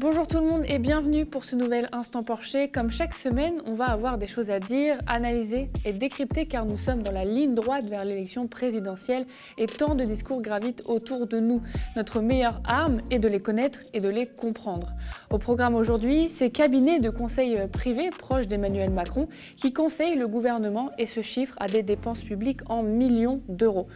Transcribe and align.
Bonjour 0.00 0.26
tout 0.26 0.38
le 0.40 0.48
monde 0.48 0.64
et 0.66 0.80
bienvenue 0.80 1.24
pour 1.24 1.44
ce 1.44 1.54
nouvel 1.54 1.88
Instant 1.92 2.24
Porcher. 2.24 2.66
Comme 2.66 2.90
chaque 2.90 3.14
semaine, 3.14 3.62
on 3.64 3.74
va 3.74 3.84
avoir 3.84 4.18
des 4.18 4.26
choses 4.26 4.50
à 4.50 4.58
dire, 4.58 4.98
analyser 5.06 5.70
et 5.84 5.92
décrypter 5.92 6.46
car 6.46 6.66
nous 6.66 6.76
sommes 6.76 7.04
dans 7.04 7.12
la 7.12 7.24
ligne 7.24 7.54
droite 7.54 7.84
vers 7.84 8.04
l'élection 8.04 8.48
présidentielle 8.48 9.24
et 9.56 9.66
tant 9.66 9.94
de 9.94 10.02
discours 10.02 10.42
gravitent 10.42 10.82
autour 10.86 11.28
de 11.28 11.38
nous. 11.38 11.62
Notre 11.94 12.20
meilleure 12.20 12.60
arme 12.64 13.02
est 13.12 13.20
de 13.20 13.28
les 13.28 13.38
connaître 13.38 13.78
et 13.92 14.00
de 14.00 14.08
les 14.08 14.26
comprendre. 14.26 14.92
Au 15.30 15.38
programme 15.38 15.76
aujourd'hui, 15.76 16.28
ces 16.28 16.50
cabinets 16.50 16.98
de 16.98 17.10
conseil 17.10 17.56
privés 17.72 18.10
proches 18.10 18.48
d'Emmanuel 18.48 18.90
Macron 18.90 19.28
qui 19.56 19.72
conseillent 19.72 20.18
le 20.18 20.26
gouvernement 20.26 20.90
et 20.98 21.06
se 21.06 21.22
chiffrent 21.22 21.56
à 21.60 21.68
des 21.68 21.84
dépenses 21.84 22.22
publiques 22.22 22.68
en 22.68 22.82
millions 22.82 23.42
d'euros. 23.48 23.86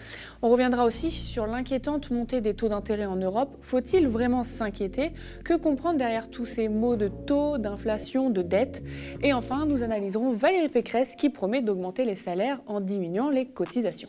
On 0.43 0.49
reviendra 0.49 0.85
aussi 0.85 1.11
sur 1.11 1.49
l'inquiétante 1.49 2.13
montée 2.13 2.41
des 2.41 2.55
taux 2.55 2.69
d'intérêt 2.69 3.07
en 3.07 3.17
Europe. 3.17 3.59
Faut-il 3.63 4.07
vraiment 4.07 4.45
s'inquiéter? 4.45 5.11
Que 5.43 5.55
comprendre 5.55 5.88
derrière 5.95 6.31
tous 6.31 6.47
ces 6.47 6.69
mots 6.69 6.97
de 6.97 7.09
taux, 7.09 7.59
d'inflation, 7.59 8.31
de 8.31 8.43
dette. 8.43 8.83
Et 9.23 9.33
enfin, 9.33 9.67
nous 9.67 9.83
analyserons 9.83 10.33
Valérie 10.33 10.69
Pécresse 10.69 11.17
qui 11.17 11.31
promet 11.31 11.63
d'augmenter 11.63 12.05
les 12.05 12.17
salaires 12.17 12.61
en 12.67 12.81
diminuant 12.81 13.31
les 13.31 13.47
cotisations. 13.47 14.09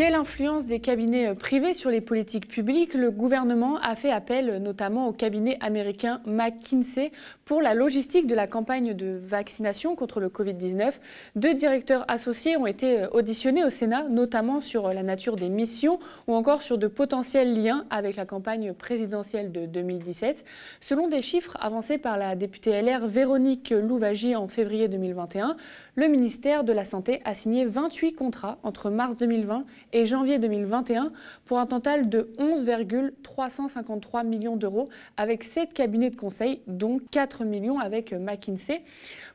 Quelle 0.00 0.14
influence 0.14 0.64
des 0.64 0.80
cabinets 0.80 1.28
euh, 1.28 1.34
privés 1.34 1.74
sur 1.74 1.90
les 1.90 2.00
politiques 2.00 2.48
publiques 2.48 2.94
Le 2.94 3.10
gouvernement 3.10 3.76
a 3.82 3.94
fait 3.94 4.10
appel 4.10 4.48
euh, 4.48 4.58
notamment 4.58 5.06
au 5.06 5.12
cabinet 5.12 5.58
américain 5.60 6.22
McKinsey 6.24 7.12
pour 7.44 7.60
la 7.60 7.74
logistique 7.74 8.26
de 8.26 8.34
la 8.34 8.46
campagne 8.46 8.94
de 8.94 9.20
vaccination 9.22 9.96
contre 9.96 10.18
le 10.20 10.28
Covid-19. 10.28 10.94
Deux 11.36 11.52
directeurs 11.52 12.06
associés 12.08 12.56
ont 12.56 12.66
été 12.66 13.00
euh, 13.00 13.08
auditionnés 13.10 13.62
au 13.62 13.68
Sénat, 13.68 14.04
notamment 14.08 14.62
sur 14.62 14.90
la 14.90 15.02
nature 15.02 15.36
des 15.36 15.50
missions 15.50 15.98
ou 16.26 16.32
encore 16.32 16.62
sur 16.62 16.78
de 16.78 16.86
potentiels 16.86 17.52
liens 17.62 17.84
avec 17.90 18.16
la 18.16 18.24
campagne 18.24 18.72
présidentielle 18.72 19.52
de 19.52 19.66
2017. 19.66 20.46
Selon 20.80 21.08
des 21.08 21.20
chiffres 21.20 21.58
avancés 21.60 21.98
par 21.98 22.16
la 22.16 22.36
députée 22.36 22.80
LR 22.80 23.06
Véronique 23.06 23.68
Louvagie 23.68 24.34
en 24.34 24.46
février 24.46 24.88
2021, 24.88 25.58
le 25.94 26.08
ministère 26.08 26.64
de 26.64 26.72
la 26.72 26.86
Santé 26.86 27.20
a 27.26 27.34
signé 27.34 27.66
28 27.66 28.14
contrats 28.14 28.56
entre 28.62 28.88
mars 28.88 29.16
2020 29.16 29.66
et 29.92 30.06
janvier 30.06 30.38
2021 30.38 31.12
pour 31.44 31.58
un 31.58 31.66
total 31.66 32.08
de 32.08 32.30
11,353 32.38 34.24
millions 34.24 34.56
d'euros 34.56 34.88
avec 35.16 35.44
7 35.44 35.72
cabinets 35.72 36.10
de 36.10 36.16
conseil, 36.16 36.60
dont 36.66 37.00
4 37.10 37.44
millions 37.44 37.78
avec 37.78 38.12
McKinsey 38.12 38.82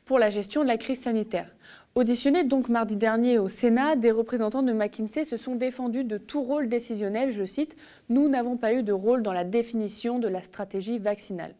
pour 0.04 0.18
la 0.18 0.30
gestion 0.30 0.62
de 0.62 0.68
la 0.68 0.78
crise 0.78 1.00
sanitaire. 1.00 1.50
Auditionnés 1.94 2.44
donc 2.44 2.68
mardi 2.68 2.94
dernier 2.94 3.38
au 3.38 3.48
Sénat, 3.48 3.96
des 3.96 4.10
représentants 4.10 4.62
de 4.62 4.72
McKinsey 4.72 5.24
se 5.24 5.38
sont 5.38 5.54
défendus 5.54 6.04
de 6.04 6.18
tout 6.18 6.42
rôle 6.42 6.68
décisionnel, 6.68 7.30
je 7.30 7.44
cite, 7.44 7.74
Nous 8.10 8.28
n'avons 8.28 8.58
pas 8.58 8.74
eu 8.74 8.82
de 8.82 8.92
rôle 8.92 9.22
dans 9.22 9.32
la 9.32 9.44
définition 9.44 10.18
de 10.18 10.28
la 10.28 10.42
stratégie 10.42 10.98
vaccinale. 10.98 11.54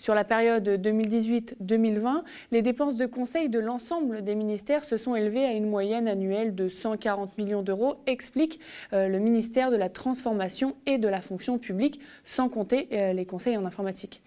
Sur 0.00 0.14
la 0.14 0.22
période 0.22 0.68
2018-2020, 0.68 2.22
les 2.52 2.62
dépenses 2.62 2.94
de 2.94 3.04
conseil 3.04 3.48
de 3.48 3.58
l'ensemble 3.58 4.22
des 4.22 4.36
ministères 4.36 4.84
se 4.84 4.96
sont 4.96 5.16
élevées 5.16 5.44
à 5.44 5.50
une 5.50 5.68
moyenne 5.68 6.06
annuelle 6.06 6.54
de 6.54 6.68
140 6.68 7.36
millions 7.36 7.62
d'euros, 7.62 7.96
explique 8.06 8.60
euh, 8.92 9.08
le 9.08 9.18
ministère 9.18 9.72
de 9.72 9.76
la 9.76 9.88
Transformation 9.88 10.76
et 10.86 10.98
de 10.98 11.08
la 11.08 11.20
Fonction 11.20 11.58
publique, 11.58 11.98
sans 12.24 12.48
compter 12.48 12.86
euh, 12.92 13.12
les 13.12 13.26
conseils 13.26 13.56
en 13.56 13.64
informatique. 13.64 14.22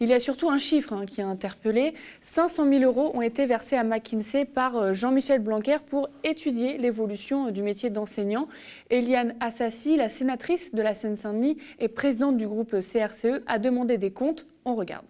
Il 0.00 0.08
y 0.08 0.14
a 0.14 0.20
surtout 0.20 0.48
un 0.48 0.56
chiffre 0.56 0.94
hein, 0.94 1.04
qui 1.04 1.20
a 1.20 1.26
interpellé. 1.26 1.92
500 2.22 2.70
000 2.70 2.82
euros 2.84 3.10
ont 3.14 3.20
été 3.20 3.44
versés 3.44 3.76
à 3.76 3.84
McKinsey 3.84 4.46
par 4.46 4.76
euh, 4.78 4.92
Jean-Michel 4.94 5.40
Blanquer 5.40 5.76
pour 5.86 6.08
étudier 6.24 6.78
l'évolution 6.78 7.50
du 7.50 7.62
métier 7.62 7.90
d'enseignant. 7.90 8.48
Eliane 8.88 9.34
Assassi, 9.40 9.98
la 9.98 10.08
sénatrice 10.08 10.74
de 10.74 10.80
la 10.80 10.94
Seine-Saint-Denis 10.94 11.58
et 11.78 11.88
présidente 11.88 12.38
du 12.38 12.48
groupe 12.48 12.70
CRCE, 12.70 13.42
a 13.46 13.58
demandé 13.58 13.98
des 13.98 14.12
comptes 14.12 14.46
on 14.64 14.74
regarde. 14.74 15.06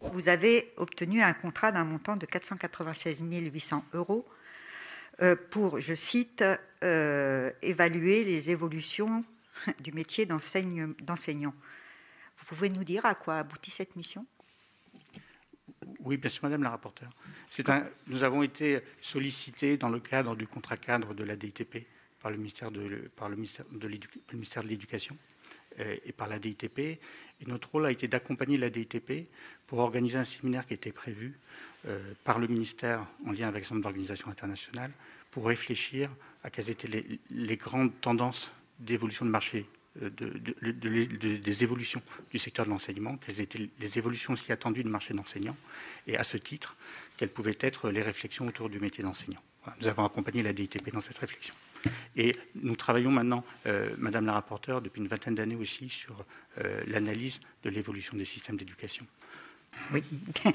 Vous 0.00 0.28
avez 0.28 0.72
obtenu 0.76 1.22
un 1.22 1.32
contrat 1.32 1.72
d'un 1.72 1.84
montant 1.84 2.16
de 2.16 2.26
496 2.26 3.22
800 3.22 3.84
euros 3.94 4.26
euh, 5.22 5.36
pour, 5.50 5.80
je 5.80 5.94
cite, 5.94 6.44
euh, 6.82 7.50
évaluer 7.62 8.24
les 8.24 8.50
évolutions 8.50 9.24
du 9.80 9.92
métier 9.92 10.26
d'enseignant. 10.26 11.54
Vous 12.38 12.44
pouvez 12.46 12.68
nous 12.68 12.84
dire 12.84 13.06
à 13.06 13.14
quoi 13.14 13.38
aboutit 13.38 13.70
cette 13.70 13.96
mission? 13.96 14.26
Oui, 16.00 16.16
bien 16.16 16.28
sûr, 16.28 16.42
Madame 16.42 16.62
la 16.62 16.70
rapporteure. 16.70 17.10
Un, 17.68 17.86
nous 18.08 18.22
avons 18.24 18.42
été 18.42 18.82
sollicités 19.00 19.76
dans 19.76 19.88
le 19.88 20.00
cadre 20.00 20.36
du 20.36 20.46
contrat 20.46 20.76
cadre 20.76 21.14
de 21.14 21.24
la 21.24 21.36
DITP 21.36 21.86
par 22.20 22.30
le 22.30 22.36
ministère 22.36 22.70
de, 22.70 23.10
par 23.16 23.28
le 23.28 23.36
ministère 23.36 23.64
de 23.72 24.68
l'Éducation 24.68 25.16
et 25.78 26.12
par 26.12 26.28
la 26.28 26.38
DITP. 26.38 26.78
Et 26.78 27.46
notre 27.46 27.70
rôle 27.70 27.86
a 27.86 27.90
été 27.90 28.08
d'accompagner 28.08 28.56
la 28.58 28.70
DITP 28.70 29.28
pour 29.66 29.78
organiser 29.78 30.18
un 30.18 30.24
séminaire 30.24 30.66
qui 30.66 30.74
était 30.74 30.92
prévu 30.92 31.38
euh, 31.86 31.98
par 32.24 32.38
le 32.38 32.46
ministère 32.46 33.06
en 33.26 33.32
lien 33.32 33.48
avec 33.48 33.70
un 33.70 33.76
d'organisations 33.76 34.28
internationales 34.30 34.90
pour 35.30 35.46
réfléchir 35.46 36.10
à 36.42 36.50
quelles 36.50 36.70
étaient 36.70 36.88
les, 37.30 37.56
grandes 37.56 37.90
tendances 38.00 38.52
d'évolution 38.78 39.26
de 39.26 39.30
marché, 39.30 39.66
euh, 40.02 40.08
des 40.10 41.62
évolutions 41.62 42.00
du 42.30 42.38
secteur 42.38 42.64
de 42.66 42.70
l'enseignement, 42.70 43.16
quelles 43.16 43.40
étaient 43.40 43.68
les 43.78 43.98
évolutions 43.98 44.32
aussi 44.34 44.52
attendues 44.52 44.84
du 44.84 44.90
marché 44.90 45.12
d'enseignants, 45.12 45.56
et 46.06 46.16
à 46.16 46.24
ce 46.24 46.36
titre, 46.36 46.76
quelles 47.16 47.30
pouvaient 47.30 47.58
être 47.60 47.90
les 47.90 48.02
réflexions 48.02 48.46
autour 48.46 48.70
du 48.70 48.78
métier 48.78 49.02
d'enseignant. 49.02 49.42
Nous 49.80 49.88
avons 49.88 50.04
accompagné 50.04 50.42
la 50.42 50.52
DITP 50.52 50.92
dans 50.92 51.00
cette 51.00 51.18
réflexion. 51.18 51.54
Et 52.16 52.36
nous 52.54 52.76
travaillons 52.76 53.10
maintenant, 53.10 53.44
euh, 53.66 53.94
Madame 53.98 54.26
la 54.26 54.32
rapporteure, 54.32 54.80
depuis 54.80 55.00
une 55.00 55.08
vingtaine 55.08 55.34
d'années 55.34 55.56
aussi, 55.56 55.88
sur 55.88 56.24
euh, 56.58 56.82
l'analyse 56.86 57.40
de 57.62 57.70
l'évolution 57.70 58.16
des 58.16 58.24
systèmes 58.24 58.56
d'éducation. 58.56 59.06
Oui. 59.92 60.02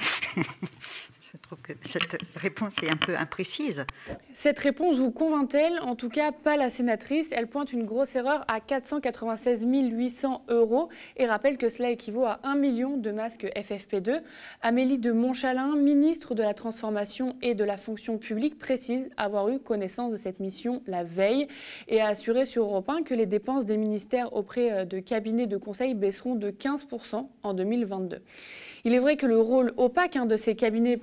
Je 1.31 1.37
trouve 1.37 1.59
que 1.61 1.73
cette 1.85 2.17
réponse 2.35 2.75
est 2.81 2.89
un 2.89 2.95
peu 2.95 3.15
imprécise. 3.15 3.85
Cette 4.33 4.57
réponse 4.57 4.97
vous 4.97 5.11
convainc-elle? 5.11 5.79
En 5.81 5.95
tout 5.95 6.09
cas, 6.09 6.31
pas 6.31 6.57
la 6.57 6.69
sénatrice. 6.69 7.31
Elle 7.31 7.47
pointe 7.47 7.71
une 7.71 7.85
grosse 7.85 8.15
erreur 8.15 8.43
à 8.47 8.59
496 8.59 9.65
800 9.65 10.45
euros 10.49 10.89
et 11.17 11.27
rappelle 11.27 11.57
que 11.57 11.69
cela 11.69 11.91
équivaut 11.91 12.25
à 12.25 12.39
1 12.43 12.55
million 12.55 12.97
de 12.97 13.11
masques 13.11 13.45
FFP2. 13.55 14.21
Amélie 14.61 14.97
de 14.97 15.11
Montchalin, 15.11 15.75
ministre 15.75 16.33
de 16.33 16.41
la 16.41 16.55
Transformation 16.55 17.35
et 17.43 17.53
de 17.53 17.63
la 17.63 17.77
Fonction 17.77 18.17
publique, 18.17 18.57
précise 18.57 19.09
avoir 19.17 19.49
eu 19.49 19.59
connaissance 19.59 20.11
de 20.11 20.17
cette 20.17 20.39
mission 20.39 20.81
la 20.87 21.03
veille 21.03 21.47
et 21.87 22.01
a 22.01 22.07
assuré 22.07 22.45
sur 22.45 22.63
Europe 22.63 22.89
1 22.89 23.03
que 23.03 23.13
les 23.13 23.27
dépenses 23.27 23.65
des 23.65 23.77
ministères 23.77 24.33
auprès 24.33 24.71
euh, 24.71 24.85
de 24.85 24.99
cabinets 24.99 25.47
de 25.47 25.57
conseil 25.57 25.93
baisseront 25.93 26.35
de 26.35 26.49
15% 26.49 27.27
en 27.43 27.53
2022. 27.53 28.21
Il 28.85 28.93
est 28.93 28.99
vrai 28.99 29.17
que 29.17 29.25
le 29.25 29.37
rôle 29.37 29.73
opaque 29.77 30.15
hein, 30.15 30.25
de 30.25 30.37
ces 30.37 30.55
cabinets 30.55 30.97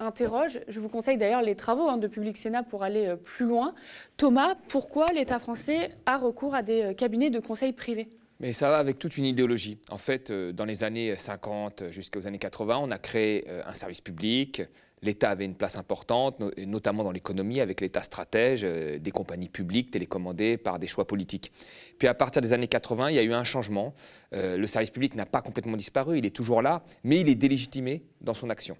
interroge. 0.00 0.60
Je 0.68 0.80
vous 0.80 0.88
conseille 0.88 1.16
d'ailleurs 1.16 1.42
les 1.42 1.54
travaux 1.54 1.88
hein, 1.88 1.98
de 1.98 2.06
Public 2.06 2.36
Sénat 2.36 2.62
pour 2.62 2.82
aller 2.82 3.06
euh, 3.06 3.16
plus 3.16 3.46
loin. 3.46 3.74
Thomas, 4.16 4.54
pourquoi 4.68 5.06
l'État 5.08 5.38
français 5.38 5.90
a 6.06 6.16
recours 6.16 6.54
à 6.54 6.62
des 6.62 6.82
euh, 6.82 6.94
cabinets 6.94 7.30
de 7.30 7.40
conseil 7.40 7.72
privés? 7.72 8.08
Mais 8.40 8.52
ça 8.52 8.68
va 8.68 8.78
avec 8.78 8.98
toute 8.98 9.16
une 9.16 9.24
idéologie. 9.24 9.78
En 9.90 9.98
fait, 9.98 10.30
euh, 10.30 10.52
dans 10.52 10.64
les 10.64 10.84
années 10.84 11.14
50 11.16 11.84
jusqu'aux 11.90 12.26
années 12.26 12.38
80, 12.38 12.78
on 12.82 12.90
a 12.90 12.98
créé 12.98 13.48
un 13.64 13.74
service 13.74 14.00
public, 14.00 14.62
l'État 15.04 15.30
avait 15.30 15.44
une 15.44 15.54
place 15.54 15.76
importante, 15.76 16.40
notamment 16.66 17.04
dans 17.04 17.12
l'économie, 17.12 17.60
avec 17.60 17.80
l'État 17.80 18.00
stratège, 18.00 18.62
euh, 18.64 18.98
des 18.98 19.10
compagnies 19.10 19.48
publiques 19.48 19.90
télécommandées 19.90 20.56
par 20.56 20.78
des 20.78 20.86
choix 20.86 21.06
politiques. 21.06 21.52
Puis 21.98 22.08
à 22.08 22.14
partir 22.14 22.42
des 22.42 22.52
années 22.52 22.68
80, 22.68 23.10
il 23.10 23.16
y 23.16 23.18
a 23.18 23.22
eu 23.22 23.32
un 23.32 23.44
changement. 23.44 23.94
Euh, 24.32 24.56
le 24.56 24.66
service 24.66 24.90
public 24.90 25.14
n'a 25.14 25.26
pas 25.26 25.42
complètement 25.42 25.76
disparu, 25.76 26.18
il 26.18 26.26
est 26.26 26.34
toujours 26.34 26.62
là, 26.62 26.82
mais 27.04 27.20
il 27.20 27.28
est 27.28 27.34
délégitimé 27.34 28.02
dans 28.20 28.34
son 28.34 28.50
action. 28.50 28.76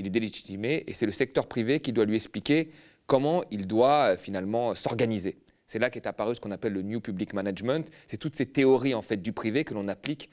Il 0.00 0.06
est 0.06 0.10
délégitimé 0.10 0.84
et 0.86 0.94
c'est 0.94 1.06
le 1.06 1.12
secteur 1.12 1.46
privé 1.46 1.80
qui 1.80 1.92
doit 1.92 2.04
lui 2.04 2.16
expliquer 2.16 2.70
comment 3.06 3.44
il 3.50 3.66
doit 3.66 4.12
euh, 4.12 4.16
finalement 4.16 4.72
s'organiser. 4.72 5.38
C'est 5.66 5.78
là 5.78 5.88
qu'est 5.90 6.06
apparu 6.06 6.34
ce 6.34 6.40
qu'on 6.40 6.50
appelle 6.50 6.72
le 6.72 6.82
New 6.82 7.00
Public 7.00 7.32
Management. 7.32 7.88
C'est 8.06 8.16
toutes 8.16 8.34
ces 8.34 8.46
théories 8.46 8.94
en 8.94 9.02
fait 9.02 9.18
du 9.18 9.32
privé 9.32 9.62
que 9.62 9.72
l'on 9.72 9.86
applique 9.86 10.28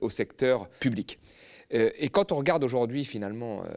au 0.00 0.08
secteur 0.08 0.70
public. 0.70 1.18
Euh, 1.74 1.90
et 1.98 2.08
quand 2.08 2.32
on 2.32 2.36
regarde 2.36 2.64
aujourd'hui, 2.64 3.04
finalement, 3.04 3.62
euh, 3.62 3.68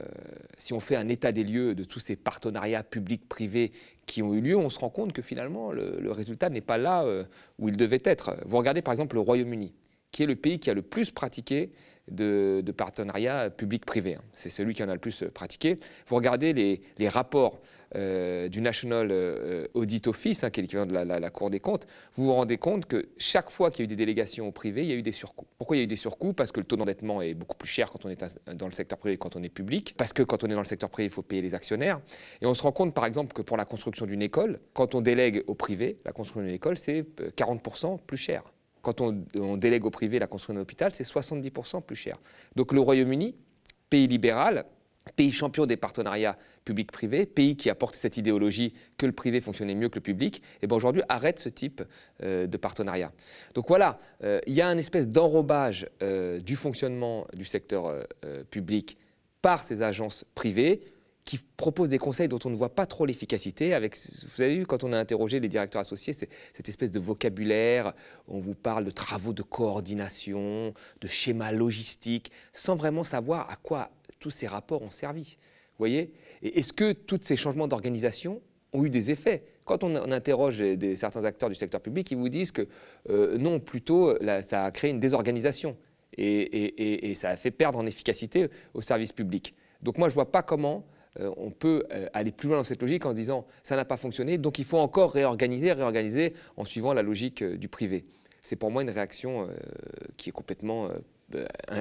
si 0.58 0.74
on 0.74 0.80
fait 0.80 0.96
un 0.96 1.08
état 1.08 1.32
des 1.32 1.44
lieux 1.44 1.76
de 1.76 1.84
tous 1.84 2.00
ces 2.00 2.16
partenariats 2.16 2.84
publics-privés 2.84 3.72
qui 4.06 4.22
ont 4.22 4.34
eu 4.34 4.42
lieu, 4.42 4.58
on 4.58 4.70
se 4.70 4.80
rend 4.80 4.90
compte 4.90 5.14
que 5.14 5.22
finalement, 5.22 5.72
le, 5.72 6.12
résultat 6.12 6.50
n'est 6.50 6.62
pas 6.62 6.78
là 6.78 7.04
euh, 7.04 7.24
où 7.60 7.70
il 7.70 7.78
devait 7.78 8.02
être. 8.04 8.36
Vous 8.46 8.58
regardez 8.58 8.82
par 8.82 8.92
exemple 8.92 9.16
le 9.16 9.22
Royaume-Uni, 9.22 9.74
qui 10.12 10.24
est 10.24 10.28
le 10.28 10.36
pays 10.36 10.60
qui 10.60 10.70
a 10.70 10.74
le 10.74 10.82
plus 10.82 11.12
pratiqué 11.12 11.72
de, 12.10 12.64
partenariat 12.76 13.50
public-privé. 13.50 14.16
Hein. 14.16 14.22
C'est 14.32 14.50
celui 14.50 14.74
qui 14.74 14.84
en 14.84 14.90
a 14.90 14.94
le 14.94 15.00
plus 15.00 15.24
pratiqué. 15.34 15.80
Vous 16.08 16.16
regardez 16.16 16.54
les, 16.54 17.10
rapports 17.10 17.62
euh, 17.96 18.48
du 18.50 18.62
National 18.62 19.10
euh, 19.12 19.68
Audit 19.74 20.08
Office, 20.08 20.44
hein, 20.44 20.50
qui 20.50 20.60
est 20.60 20.64
l'équivalent 20.64 20.86
de 20.86 20.94
la, 20.94 21.30
Cour 21.30 21.50
des 21.50 21.60
comptes, 21.60 21.88
vous 22.14 22.26
vous 22.26 22.34
rendez 22.34 22.58
compte 22.58 22.86
que 22.86 23.10
chaque 23.18 23.50
fois 23.50 23.72
qu'il 23.72 23.80
y 23.80 23.84
a 23.84 23.86
eu 23.86 23.88
des 23.88 23.96
délégations 23.96 24.48
au 24.48 24.52
privé, 24.52 24.84
il 24.84 24.90
y 24.90 24.94
a 24.94 24.96
eu 24.96 25.02
des 25.02 25.12
surcoûts. 25.12 25.48
Pourquoi 25.58 25.76
il 25.76 25.80
y 25.80 25.82
a 25.82 25.86
eu 25.86 25.88
des 25.88 25.96
surcoûts? 25.96 26.34
Parce 26.34 26.52
que 26.52 26.60
le 26.60 26.66
taux 26.66 26.76
d'endettement 26.76 27.22
est 27.22 27.34
beaucoup 27.34 27.58
plus 27.58 27.70
cher 27.70 27.92
quand 27.92 28.06
on 28.06 28.10
est 28.10 28.38
dans 28.54 28.68
le 28.68 28.74
secteur 28.74 28.98
privé 28.98 29.18
que 29.18 29.22
quand 29.22 29.36
on 29.36 29.44
est 29.44 29.50
public. 29.50 29.96
Parce 29.98 30.14
que 30.14 30.24
quand 30.24 30.44
on 30.44 30.48
est 30.48 30.54
dans 30.54 30.60
le 30.60 30.66
secteur 30.66 30.90
privé, 30.90 31.08
il 31.08 31.12
faut 31.12 31.22
payer 31.22 31.42
les 31.42 31.56
actionnaires. 31.56 32.00
Et 32.42 32.46
on 32.46 32.54
se 32.54 32.64
rend 32.64 32.72
compte, 32.72 32.94
par 32.94 33.06
exemple, 33.06 33.34
que 33.34 33.42
pour 33.42 33.58
la 33.58 33.66
construction 33.66 34.06
d'une 34.06 34.22
école, 34.22 34.60
quand 34.74 34.96
on 34.96 35.02
délègue 35.02 35.44
au 35.48 35.56
privé, 35.56 35.98
la 36.06 36.12
construction 36.12 36.46
d'une 36.46 36.56
école, 36.56 36.78
c'est 36.78 37.06
40% 37.38 37.94
euh, 37.94 37.98
plus 38.06 38.18
cher. 38.18 38.44
Quand 38.86 39.02
on, 39.02 39.58
délègue 39.58 39.84
au 39.84 39.90
privé 39.90 40.20
la 40.20 40.28
construction 40.28 40.54
d'un 40.54 40.62
hôpital, 40.62 40.94
c'est 40.94 41.04
70% 41.04 41.82
plus 41.82 41.96
cher. 41.96 42.20
Donc 42.56 42.72
le 42.72 42.80
Royaume-Uni, 42.80 43.34
pays 43.90 44.06
libéral, 44.06 44.66
pays 45.16 45.32
champion 45.32 45.66
des 45.66 45.76
partenariats 45.76 46.38
publics-privés, 46.66 47.26
pays 47.26 47.58
qui 47.58 47.72
apporte 47.72 47.96
cette 47.96 48.18
idéologie 48.18 48.76
que 48.98 49.08
le 49.08 49.12
privé 49.12 49.42
fonctionnait 49.42 49.74
mieux 49.74 49.90
que 49.90 49.96
le 49.96 50.04
public, 50.04 50.38
et 50.38 50.42
eh 50.62 50.68
ben 50.68 50.76
aujourd'hui 50.76 51.02
arrête 51.10 51.40
ce 51.40 51.50
type 51.50 51.82
euh, 52.22 52.46
de 52.46 52.58
partenariat. 52.58 53.12
Donc 53.56 53.68
voilà, 53.70 53.98
euh, 54.24 54.40
il 54.46 54.54
y 54.54 54.62
a 54.62 54.68
une 54.68 54.78
espèce 54.78 55.10
d'enrobage 55.10 55.88
euh, 56.04 56.40
du 56.40 56.56
fonctionnement 56.56 57.26
du 57.34 57.44
secteur 57.44 58.06
public 58.52 59.00
par 59.42 59.64
ces 59.64 59.82
agences 59.82 60.26
privées 60.36 60.82
qui 61.26 61.40
propose 61.58 61.90
des 61.90 61.98
conseils 61.98 62.28
dont 62.28 62.40
on 62.46 62.52
ne 62.52 62.56
voit 62.56 62.74
pas 62.74 62.86
trop 62.86 63.08
l'efficacité. 63.08 63.74
Avec, 63.74 63.98
vous 64.36 64.42
avez 64.42 64.58
vu, 64.58 64.66
quand 64.68 64.84
on 64.84 64.94
a 64.94 64.98
interrogé 64.98 65.40
les 65.40 65.48
directeurs 65.48 65.82
associés, 65.82 66.14
c'est 66.14 66.30
cette 66.54 66.70
espèce 66.70 66.92
de 66.92 67.00
vocabulaire, 67.00 67.94
on 68.28 68.40
vous 68.40 68.54
parle 68.54 68.86
de 68.86 68.92
travaux 68.92 69.34
de 69.34 69.42
coordination, 69.42 70.74
de 71.02 71.08
schémas 71.08 71.52
logistiques, 71.52 72.32
sans 72.54 72.76
vraiment 72.76 73.04
savoir 73.04 73.50
à 73.50 73.56
quoi 73.56 73.90
tous 74.20 74.30
ces 74.30 74.46
rapports 74.46 74.84
ont 74.84 74.92
servi. 74.92 75.38
Vous 75.72 75.80
voyez? 75.80 76.14
Est-ce 76.44 76.74
que 76.74 76.94
tous 76.94 77.20
ces 77.24 77.36
changements 77.36 77.68
d'organisation 77.68 78.42
ont 78.72 78.86
eu 78.86 78.92
des 78.92 79.10
effets? 79.10 79.44
Quand 79.66 79.84
on, 79.84 79.96
interroge 80.12 80.60
des, 80.60 80.96
certains 80.96 81.26
acteurs 81.26 81.50
du 81.50 81.56
secteur 81.56 81.82
public, 81.82 82.12
ils 82.12 82.18
vous 82.18 82.30
disent 82.30 82.52
que 82.52 82.68
euh, 83.10 83.36
non, 83.40 83.60
plutôt, 83.60 84.16
ça 84.44 84.66
a 84.66 84.72
créé 84.72 84.92
une 84.92 85.00
désorganisation 85.00 85.76
et, 86.18 87.10
et, 87.10 87.14
ça 87.16 87.30
a 87.30 87.36
fait 87.36 87.52
perdre 87.52 87.80
en 87.80 87.86
efficacité 87.88 88.48
au 88.76 88.82
service 88.82 89.12
public. 89.12 89.56
Donc 89.82 89.98
moi, 89.98 90.08
je 90.08 90.14
ne 90.14 90.16
vois 90.16 90.32
pas 90.32 90.44
comment 90.44 90.86
on 91.38 91.52
peut 91.52 91.86
euh, 91.92 92.08
aller 92.14 92.32
plus 92.32 92.48
loin 92.48 92.58
dans 92.58 92.64
cette 92.64 92.82
logique 92.82 93.06
en 93.06 93.12
se 93.12 93.16
disant 93.16 93.46
ça 93.64 93.76
n'a 93.76 93.86
pas 93.86 93.98
fonctionné, 93.98 94.38
donc 94.38 94.60
il 94.60 94.66
faut 94.66 94.78
encore 94.78 95.12
réorganiser, 95.12 95.72
réorganiser 95.72 96.34
en 96.58 96.66
suivant 96.66 96.94
la 96.94 97.02
logique 97.02 97.42
euh, 97.42 97.58
du 97.58 97.68
privé. 97.68 98.06
C'est 98.42 98.56
pour 98.56 98.70
moi 98.70 98.84
une 98.84 98.92
réaction 98.92 99.50
qui 100.18 100.30
est 100.30 100.32
complètement 100.32 100.90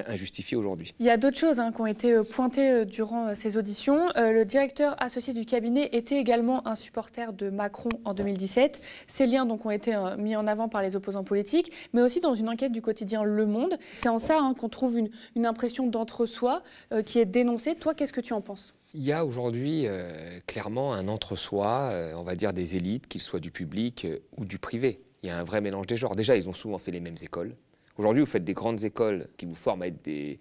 injustifiée 0.07 0.57
aujourd'hui. 0.57 0.93
Il 0.99 1.05
y 1.05 1.09
a 1.09 1.17
d'autres 1.17 1.37
choses 1.37 1.59
hein, 1.59 1.71
qui 1.71 1.81
ont 1.81 1.85
été 1.85 2.21
pointées 2.23 2.85
durant 2.85 3.35
ces 3.35 3.57
auditions. 3.57 4.07
le 4.15 4.43
directeur 4.43 4.95
associé 5.01 5.33
du 5.33 5.45
cabinet 5.45 5.89
était 5.91 6.17
également 6.17 6.67
un 6.67 6.75
supporter 6.75 7.31
de 7.33 7.49
Macron 7.49 7.89
en 8.05 8.13
2017. 8.13 8.81
Ces 9.07 9.27
liens 9.27 9.45
donc, 9.45 9.65
ont 9.65 9.71
été 9.71 9.95
mis 10.17 10.35
en 10.35 10.47
avant 10.47 10.67
par 10.67 10.81
les 10.81 10.95
opposants 10.95 11.23
politiques, 11.23 11.71
mais 11.93 12.01
aussi 12.01 12.21
dans 12.21 12.35
une 12.35 12.49
enquête 12.49 12.71
du 12.71 12.81
quotidien 12.81 13.23
Le 13.23 13.45
Monde. 13.45 13.77
C'est 13.93 14.09
en 14.09 14.19
ça 14.19 14.39
hein, 14.39 14.53
qu'on 14.53 14.69
trouve 14.69 14.97
une, 14.97 15.09
une 15.35 15.45
impression 15.45 15.87
d'entre-soi 15.87 16.63
qui 17.05 17.19
est 17.19 17.25
dénoncée. 17.25 17.75
Toi, 17.75 17.93
qu'est-ce 17.93 18.13
que 18.13 18.21
tu 18.21 18.33
en 18.33 18.41
penses? 18.41 18.73
Il 18.97 19.03
y 19.03 19.11
a 19.11 19.25
aujourd'hui 19.25 19.87
euh, 19.87 20.39
clairement 20.47 20.93
un 20.93 21.09
entre-soi, 21.09 21.89
euh, 21.91 22.13
on 22.15 22.23
va 22.23 22.37
dire 22.37 22.53
des 22.53 22.77
élites, 22.77 23.07
qu'ils 23.07 23.21
soient 23.21 23.41
du 23.41 23.51
public 23.51 24.05
euh, 24.05 24.19
ou 24.37 24.45
du 24.45 24.57
privé. 24.57 25.01
Il 25.21 25.27
y 25.27 25.29
a 25.29 25.37
un 25.37 25.43
vrai 25.43 25.59
mélange 25.59 25.85
des 25.85 25.97
genres. 25.97 26.15
Déjà, 26.15 26.37
ils 26.37 26.47
ont 26.47 26.53
souvent 26.53 26.77
fait 26.77 26.91
les 26.91 27.01
mêmes 27.01 27.17
écoles. 27.21 27.57
Aujourd'hui, 27.97 28.21
vous 28.21 28.29
faites 28.29 28.43
des 28.43 28.53
grandes 28.53 28.83
écoles 28.83 29.27
qui 29.37 29.45
vous 29.45 29.55
forment 29.55 29.83
à 29.83 29.87
être 29.87 30.01
des 30.03 30.39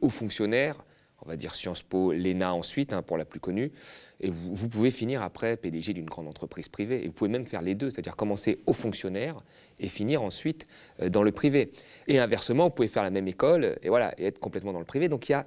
hauts 0.00 0.08
fonctionnaires 0.08 0.84
on 1.24 1.28
va 1.28 1.36
dire 1.36 1.54
Sciences 1.54 1.82
Po, 1.82 2.12
l'ENA 2.12 2.54
ensuite, 2.54 2.92
hein, 2.92 3.02
pour 3.02 3.16
la 3.16 3.24
plus 3.24 3.40
connue. 3.40 3.72
Et 4.20 4.30
vous, 4.30 4.68
pouvez 4.68 4.90
finir 4.90 5.22
après 5.22 5.56
PDG 5.56 5.92
d'une 5.92 6.06
grande 6.06 6.28
entreprise 6.28 6.68
privée. 6.68 7.02
Et 7.02 7.06
vous 7.06 7.12
pouvez 7.12 7.30
même 7.30 7.46
faire 7.46 7.62
les 7.62 7.74
deux, 7.74 7.90
c'est-à-dire 7.90 8.16
commencer 8.16 8.60
au 8.66 8.72
fonctionnaire 8.72 9.36
et 9.80 9.88
finir 9.88 10.22
ensuite 10.22 10.66
euh, 11.00 11.08
dans 11.08 11.22
le 11.22 11.32
privé. 11.32 11.72
Et 12.08 12.18
inversement, 12.18 12.64
vous 12.64 12.70
pouvez 12.70 12.88
faire 12.88 13.02
la 13.02 13.10
même 13.10 13.28
école 13.28 13.76
et, 13.82 13.88
voilà, 13.88 14.14
et 14.18 14.26
être 14.26 14.38
complètement 14.38 14.72
dans 14.72 14.78
le 14.78 14.84
privé. 14.84 15.08
Donc 15.08 15.28
il 15.28 15.32
y 15.32 15.34
a 15.34 15.46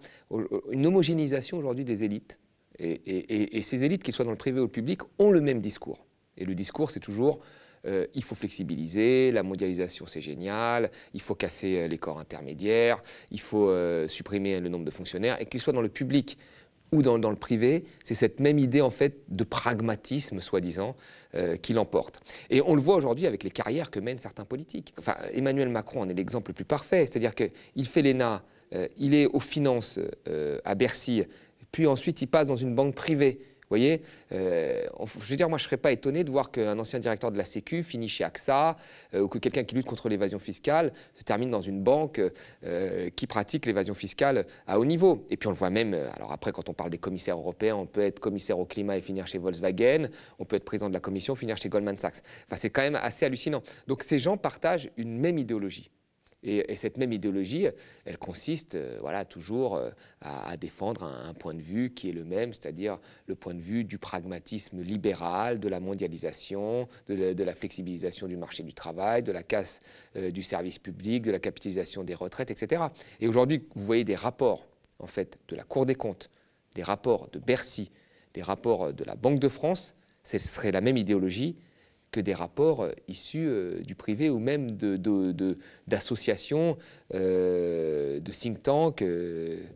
une 0.71 0.85
homogénéisation 0.85 1.57
aujourd'hui 1.57 1.85
des 1.85 2.03
élites. 2.03 2.39
Et, 2.79 3.57
et 3.57 3.61
ces 3.63 3.85
élites, 3.85 4.03
qu'ils 4.03 4.13
soient 4.13 4.25
dans 4.25 4.31
le 4.31 4.37
privé 4.37 4.59
ou 4.59 4.63
le 4.65 4.69
public, 4.69 5.01
ont 5.17 5.31
le 5.31 5.41
même 5.41 5.61
discours. 5.61 6.05
Et 6.37 6.45
le 6.45 6.53
discours, 6.53 6.91
c'est 6.91 6.99
toujours 6.99 7.39
euh, 7.85 8.05
il 8.13 8.23
faut 8.23 8.35
flexibiliser, 8.35 9.31
la 9.31 9.43
mondialisation 9.43 10.05
c'est 10.07 10.21
génial, 10.21 10.91
il 11.13 11.21
faut 11.21 11.35
casser 11.35 11.77
euh, 11.77 11.87
les 11.87 11.97
corps 11.97 12.19
intermédiaires, 12.19 13.01
il 13.31 13.39
faut 13.39 13.69
euh, 13.69 14.07
supprimer 14.07 14.59
le 14.59 14.69
nombre 14.69 14.85
de 14.85 14.91
fonctionnaires, 14.91 15.39
et 15.41 15.45
qu'ils 15.45 15.61
soient 15.61 15.73
dans 15.73 15.81
le 15.81 15.89
public 15.89 16.37
ou 16.93 17.01
dans, 17.01 17.17
le 17.17 17.35
privé, 17.35 17.83
c'est 18.05 18.15
cette 18.15 18.39
même 18.39 18.57
idée 18.59 18.79
en 18.79 18.89
fait 18.89 19.17
de 19.27 19.43
pragmatisme 19.43 20.39
soi-disant 20.39 20.95
qui 21.61 21.73
l'emporte. 21.73 22.21
Et 22.49 22.61
on 22.61 22.75
le 22.75 22.81
voit 22.81 22.95
aujourd'hui 22.95 23.27
avec 23.27 23.43
les 23.43 23.51
carrières 23.51 23.91
que 23.91 23.99
mènent 23.99 24.19
certains 24.19 24.45
politiques. 24.45 24.93
Enfin, 24.97 25.17
Emmanuel 25.33 25.67
Macron 25.67 25.99
en 25.99 26.07
est 26.07 26.13
l'exemple 26.13 26.51
le 26.51 26.53
plus 26.53 26.63
parfait, 26.63 27.05
c'est-à-dire 27.05 27.35
qu'il 27.35 27.87
fait 27.87 28.01
l'ENA, 28.01 28.41
il 28.95 29.13
est 29.15 29.25
aux 29.25 29.41
finances 29.41 29.99
à 30.63 30.75
Bercy, 30.75 31.25
puis 31.73 31.87
ensuite 31.87 32.21
il 32.21 32.27
passe 32.27 32.47
dans 32.47 32.55
une 32.55 32.73
banque 32.73 32.95
privée 32.95 33.41
vous 33.69 33.75
voyez, 33.75 34.01
euh, 34.31 34.85
je 35.01 35.29
veux 35.29 35.35
dire, 35.35 35.49
moi 35.49 35.57
je 35.57 35.65
ne 35.65 35.67
serais 35.67 35.77
pas 35.77 35.91
étonné 35.91 36.23
de 36.23 36.31
voir 36.31 36.51
qu'un 36.51 36.79
ancien 36.79 36.99
directeur 36.99 37.33
de 37.33 37.37
la 37.37 37.43
Sécu 37.43 37.83
finit 37.83 38.07
chez 38.07 38.23
AXA 38.23 38.77
euh, 39.13 39.19
ou 39.19 39.27
que 39.27 39.39
quelqu'un 39.39 39.65
qui 39.65 39.75
lutte 39.75 39.85
contre 39.85 40.07
l'évasion 40.07 40.39
fiscale 40.39 40.93
se 41.15 41.23
termine 41.23 41.49
dans 41.49 41.61
une 41.61 41.83
banque 41.83 42.21
euh, 42.63 43.09
qui 43.09 43.27
pratique 43.27 43.65
l'évasion 43.65 43.93
fiscale 43.93 44.45
à 44.67 44.79
haut 44.79 44.85
niveau. 44.85 45.25
Et 45.29 45.35
puis 45.35 45.47
on 45.47 45.51
le 45.51 45.57
voit 45.57 45.69
même, 45.69 45.93
alors 46.15 46.31
après 46.31 46.53
quand 46.53 46.69
on 46.69 46.73
parle 46.73 46.91
des 46.91 46.97
commissaires 46.97 47.35
européens, 47.35 47.75
on 47.75 47.85
peut 47.85 48.03
être 48.03 48.21
commissaire 48.21 48.57
au 48.57 48.65
climat 48.65 48.97
et 48.97 49.01
finir 49.01 49.27
chez 49.27 49.37
Volkswagen, 49.37 50.07
on 50.39 50.45
peut 50.45 50.55
être 50.55 50.63
président 50.63 50.87
de 50.87 50.93
la 50.93 51.01
commission, 51.01 51.35
finir 51.35 51.57
chez 51.57 51.67
Goldman 51.67 51.97
Sachs. 51.97 52.23
Enfin 52.45 52.55
c'est 52.55 52.69
quand 52.69 52.83
même 52.83 52.95
assez 52.95 53.25
hallucinant. 53.25 53.61
Donc 53.87 54.01
ces 54.03 54.17
gens 54.17 54.37
partagent 54.37 54.89
une 54.95 55.19
même 55.19 55.37
idéologie. 55.37 55.89
Et, 56.47 56.75
cette 56.77 56.97
même 56.97 57.11
idéologie, 57.11 57.67
elle 58.05 58.17
consiste 58.17 58.75
euh, 58.75 58.97
voilà, 59.01 59.25
toujours 59.25 59.75
euh, 59.75 59.89
à, 60.21 60.55
défendre 60.55 61.03
un, 61.03 61.33
point 61.33 61.53
de 61.53 61.61
vue 61.61 61.93
qui 61.93 62.09
est 62.09 62.13
le 62.13 62.23
même, 62.23 62.53
c'est-à-dire 62.53 62.99
le 63.27 63.35
point 63.35 63.53
de 63.53 63.59
vue 63.59 63.83
du 63.83 63.97
pragmatisme 63.97 64.81
libéral, 64.81 65.59
de 65.59 65.67
la 65.67 65.81
mondialisation, 65.81 66.87
de 67.07 67.43
la, 67.43 67.53
flexibilisation 67.53 68.27
du 68.27 68.37
marché 68.37 68.63
du 68.63 68.73
travail, 68.73 69.23
de 69.23 69.33
la 69.33 69.43
casse 69.43 69.81
euh, 70.15 70.31
du 70.31 70.41
service 70.41 70.79
public, 70.79 71.23
de 71.23 71.31
la 71.31 71.39
capitalisation 71.39 72.05
des 72.05 72.15
retraites, 72.15 72.49
etc. 72.49 72.83
Et 73.19 73.27
aujourd'hui, 73.27 73.67
vous 73.75 73.85
voyez 73.85 74.05
des 74.05 74.15
rapports 74.15 74.65
en 74.99 75.07
fait, 75.07 75.37
de 75.49 75.55
la 75.55 75.63
Cour 75.63 75.85
des 75.85 75.95
comptes, 75.95 76.29
des 76.75 76.83
rapports 76.83 77.29
de 77.31 77.39
Bercy, 77.39 77.91
des 78.33 78.41
rapports 78.41 78.93
de 78.93 79.03
la 79.03 79.15
Banque 79.15 79.39
de 79.39 79.49
France, 79.49 79.95
ce 80.23 80.39
serait 80.39 80.71
la 80.71 80.81
même 80.81 80.97
idéologie 80.97 81.57
que 82.11 82.19
des 82.19 82.33
rapports 82.33 82.83
euh, 82.83 82.91
issus 83.07 83.47
euh, 83.47 83.79
du 83.81 83.95
privé 83.95 84.29
ou 84.29 84.39
même 84.39 84.77
d'associations, 85.87 86.77
de, 87.11 87.17
euh, 87.17 88.19
de, 88.19 88.31
think 88.31 88.63
tanks 88.63 89.03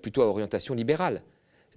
plutôt 0.01 0.21
à 0.21 0.25
orientation 0.25 0.73
libérale. 0.73 1.21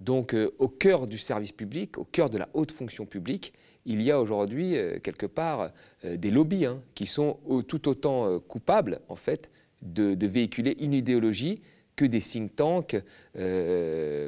Donc 0.01 0.35
au 0.59 0.67
cœur 0.67 1.07
du 1.07 1.17
service 1.17 1.53
public, 1.53 1.97
au 1.97 2.03
cœur 2.03 2.29
de 2.29 2.37
la 2.37 2.49
haute 2.53 2.73
fonction 2.73 3.05
publique, 3.05 3.53
il 3.85 4.01
y 4.01 4.11
a 4.11 4.19
aujourd'hui 4.19 4.75
quelque 5.03 5.25
part 5.25 5.71
des 6.03 6.31
lobbies 6.31 6.65
hein, 6.65 6.81
qui 6.95 7.05
sont 7.05 7.37
tout 7.69 7.87
autant 7.87 8.41
coupables 8.41 8.99
en 9.07 9.15
fait 9.15 9.51
de, 9.81 10.27
véhiculer 10.27 10.75
une 10.81 10.93
idéologie 10.93 11.61
que 11.95 12.03
des 12.03 12.19
think 12.19 12.57
tanks 12.57 12.97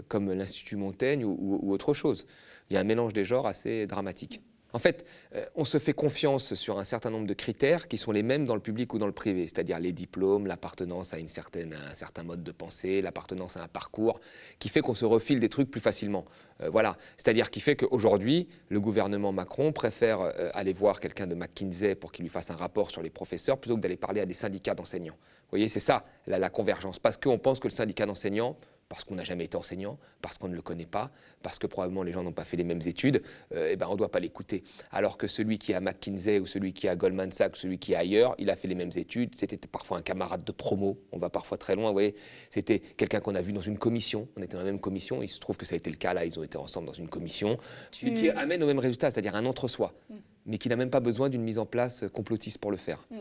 comme 0.07 0.31
l'Institut 0.31 0.77
Montaigne 0.77 1.25
ou 1.25 1.73
autre 1.73 1.93
chose. 1.93 2.25
Il 2.69 2.75
y 2.75 2.77
a 2.77 2.79
un 2.79 2.85
mélange 2.85 3.11
des 3.11 3.25
genres 3.25 3.45
assez 3.45 3.87
dramatique. 3.87 4.39
En 4.73 4.79
fait, 4.79 5.05
euh, 5.33 5.45
on 5.55 5.63
se 5.63 5.77
fait 5.77 5.93
confiance 5.93 6.53
sur 6.53 6.77
un 6.77 6.83
certain 6.83 7.09
nombre 7.09 7.25
de 7.25 7.33
critères 7.33 7.87
qui 7.87 7.97
sont 7.97 8.11
les 8.11 8.23
mêmes 8.23 8.45
dans 8.45 8.55
le 8.55 8.61
public 8.61 8.93
ou 8.93 8.97
dans 8.97 9.05
le 9.05 9.13
privé, 9.13 9.43
c'est-à-dire 9.43 9.79
les 9.79 9.93
diplômes, 9.93 10.45
l'appartenance 10.45 11.13
à, 11.13 11.17
certaine, 11.27 11.73
un 11.73 11.93
certain 11.93 12.23
mode 12.23 12.43
de 12.43 12.51
pensée, 12.51 13.01
l'appartenance 13.01 13.55
à 13.55 13.63
un 13.63 13.67
parcours, 13.67 14.19
qui 14.59 14.67
fait 14.69 14.81
qu'on 14.81 14.93
se 14.93 15.05
refile 15.05 15.39
des 15.39 15.49
trucs 15.49 15.71
plus 15.71 15.79
facilement. 15.79 16.25
Euh, 16.61 16.69
voilà, 16.69 16.97
c'est-à-dire 17.15 17.49
qui 17.49 17.61
fait 17.61 17.75
qu'aujourd'hui, 17.77 18.47
le 18.69 18.79
gouvernement 18.81 19.31
Macron 19.31 19.71
préfère 19.71 20.19
euh, 20.21 20.49
aller 20.53 20.73
voir 20.73 20.99
quelqu'un 20.99 21.27
de 21.27 21.35
McKinsey 21.35 21.95
pour 21.95 22.11
qu'il 22.11 22.23
lui 22.23 22.29
fasse 22.29 22.51
un 22.51 22.55
rapport 22.55 22.91
sur 22.91 23.01
les 23.01 23.09
professeurs 23.09 23.57
plutôt 23.59 23.77
que 23.77 23.81
d'aller 23.81 23.97
parler 23.97 24.19
à 24.21 24.25
des 24.25 24.33
syndicats 24.33 24.75
d'enseignants. 24.75 25.17
Vous 25.43 25.51
voyez, 25.51 25.69
c'est 25.69 25.79
ça 25.79 26.03
la 26.27 26.49
convergence, 26.49 26.99
parce 26.99 27.15
qu'on 27.15 27.39
pense 27.39 27.61
que 27.61 27.69
le 27.69 27.73
syndicat 27.73 28.05
d'enseignants 28.05 28.57
parce 28.89 29.03
qu'on 29.03 29.15
n'a 29.15 29.23
jamais 29.23 29.45
été 29.45 29.57
enseignant, 29.57 29.97
parce 30.21 30.37
qu'on 30.37 30.47
ne 30.47 30.55
le 30.55 30.61
connaît 30.61 30.85
pas, 30.85 31.11
parce 31.41 31.59
que 31.59 31.67
probablement 31.67 32.03
les 32.03 32.11
gens 32.11 32.23
n'ont 32.23 32.31
pas 32.31 32.45
fait 32.45 32.57
les 32.57 32.63
mêmes 32.63 32.81
études, 32.85 33.21
euh, 33.53 33.69
eh 33.71 33.75
ben 33.75 33.87
on 33.89 33.93
ne 33.93 33.97
doit 33.97 34.11
pas 34.11 34.19
l'écouter. 34.19 34.63
Alors 34.91 35.17
que 35.17 35.27
celui 35.27 35.57
qui 35.57 35.71
est 35.71 35.75
à 35.75 35.81
McKinsey 35.81 36.39
ou 36.39 36.45
celui 36.45 36.73
qui 36.73 36.87
est 36.87 36.89
à 36.89 36.95
Goldman 36.95 37.31
Sachs, 37.31 37.53
ou 37.53 37.57
celui 37.57 37.79
qui 37.79 37.93
est 37.93 37.97
ailleurs, 37.97 38.35
il 38.37 38.49
a 38.49 38.55
fait 38.55 38.67
les 38.67 38.75
mêmes 38.75 38.91
études, 38.95 39.35
c'était 39.35 39.57
parfois 39.67 39.97
un 39.97 40.01
camarade 40.01 40.43
de 40.43 40.51
promo, 40.51 40.99
on 41.11 41.17
va 41.17 41.29
parfois 41.29 41.57
très 41.57 41.75
loin, 41.75 41.87
vous 41.87 41.93
voyez, 41.93 42.15
c'était 42.49 42.79
quelqu'un 42.79 43.19
qu'on 43.19 43.35
a 43.35 43.41
vu 43.41 43.53
dans 43.53 43.61
une 43.61 43.77
commission, 43.77 44.27
on 44.37 44.41
était 44.41 44.53
dans 44.53 44.63
la 44.63 44.71
même 44.71 44.79
commission, 44.79 45.21
il 45.21 45.29
se 45.29 45.39
trouve 45.39 45.57
que 45.57 45.65
ça 45.65 45.75
a 45.75 45.77
été 45.77 45.89
le 45.89 45.97
cas 45.97 46.13
là, 46.13 46.25
ils 46.25 46.39
ont 46.39 46.43
été 46.43 46.57
ensemble 46.57 46.87
dans 46.87 46.93
une 46.93 47.09
commission, 47.09 47.57
qui 47.91 48.29
amène 48.29 48.63
au 48.63 48.67
même 48.67 48.79
résultat, 48.79 49.11
c'est-à-dire 49.11 49.35
un 49.35 49.45
entre-soi. 49.45 49.93
Mm. 50.09 50.15
mais 50.45 50.57
qui 50.57 50.69
n'a 50.69 50.75
même 50.75 50.89
pas 50.89 51.01
besoin 51.01 51.29
d'une 51.29 51.43
mise 51.43 51.59
en 51.59 51.65
place 51.65 52.05
complotiste 52.13 52.57
pour 52.59 52.71
le 52.71 52.77
faire. 52.77 53.05
Mm. 53.11 53.17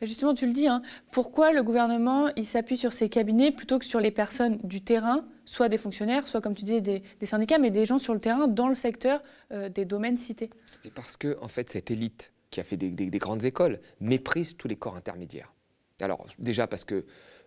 Justement, 0.00 0.34
tu 0.34 0.46
le 0.46 0.52
dis, 0.52 0.66
hein, 0.66 0.82
pourquoi 1.10 1.52
le 1.52 1.62
gouvernement 1.62 2.28
il 2.36 2.44
s'appuie 2.44 2.76
sur 2.76 2.92
ces 2.92 3.08
cabinets 3.08 3.52
plutôt 3.52 3.78
que 3.78 3.84
sur 3.84 4.00
les 4.00 4.10
personnes 4.10 4.58
du 4.64 4.82
terrain, 4.82 5.24
soit 5.44 5.68
des 5.68 5.78
fonctionnaires, 5.78 6.26
soit 6.26 6.40
comme 6.40 6.54
tu 6.54 6.64
dis 6.64 6.80
des, 6.80 7.02
syndicats, 7.24 7.58
mais 7.58 7.70
des 7.70 7.84
gens 7.84 7.98
sur 7.98 8.14
le 8.14 8.20
terrain 8.20 8.48
dans 8.48 8.68
le 8.68 8.74
secteur 8.74 9.22
euh, 9.52 9.68
des 9.68 9.84
domaines 9.84 10.16
cités? 10.16 10.50
Et 10.84 10.90
Parce 10.90 11.16
que 11.16 11.36
en 11.40 11.48
fait, 11.48 11.70
cette 11.70 11.90
élite 11.90 12.32
qui 12.50 12.60
a 12.60 12.64
fait 12.64 12.76
des, 12.76 13.18
grandes 13.18 13.44
écoles 13.44 13.80
méprise 14.00 14.56
tous 14.56 14.68
les 14.68 14.76
corps 14.76 14.96
intermédiaires. 14.96 15.52
Alors 16.00 16.26
déjà 16.38 16.66
parce 16.66 16.84
que, 16.84 17.04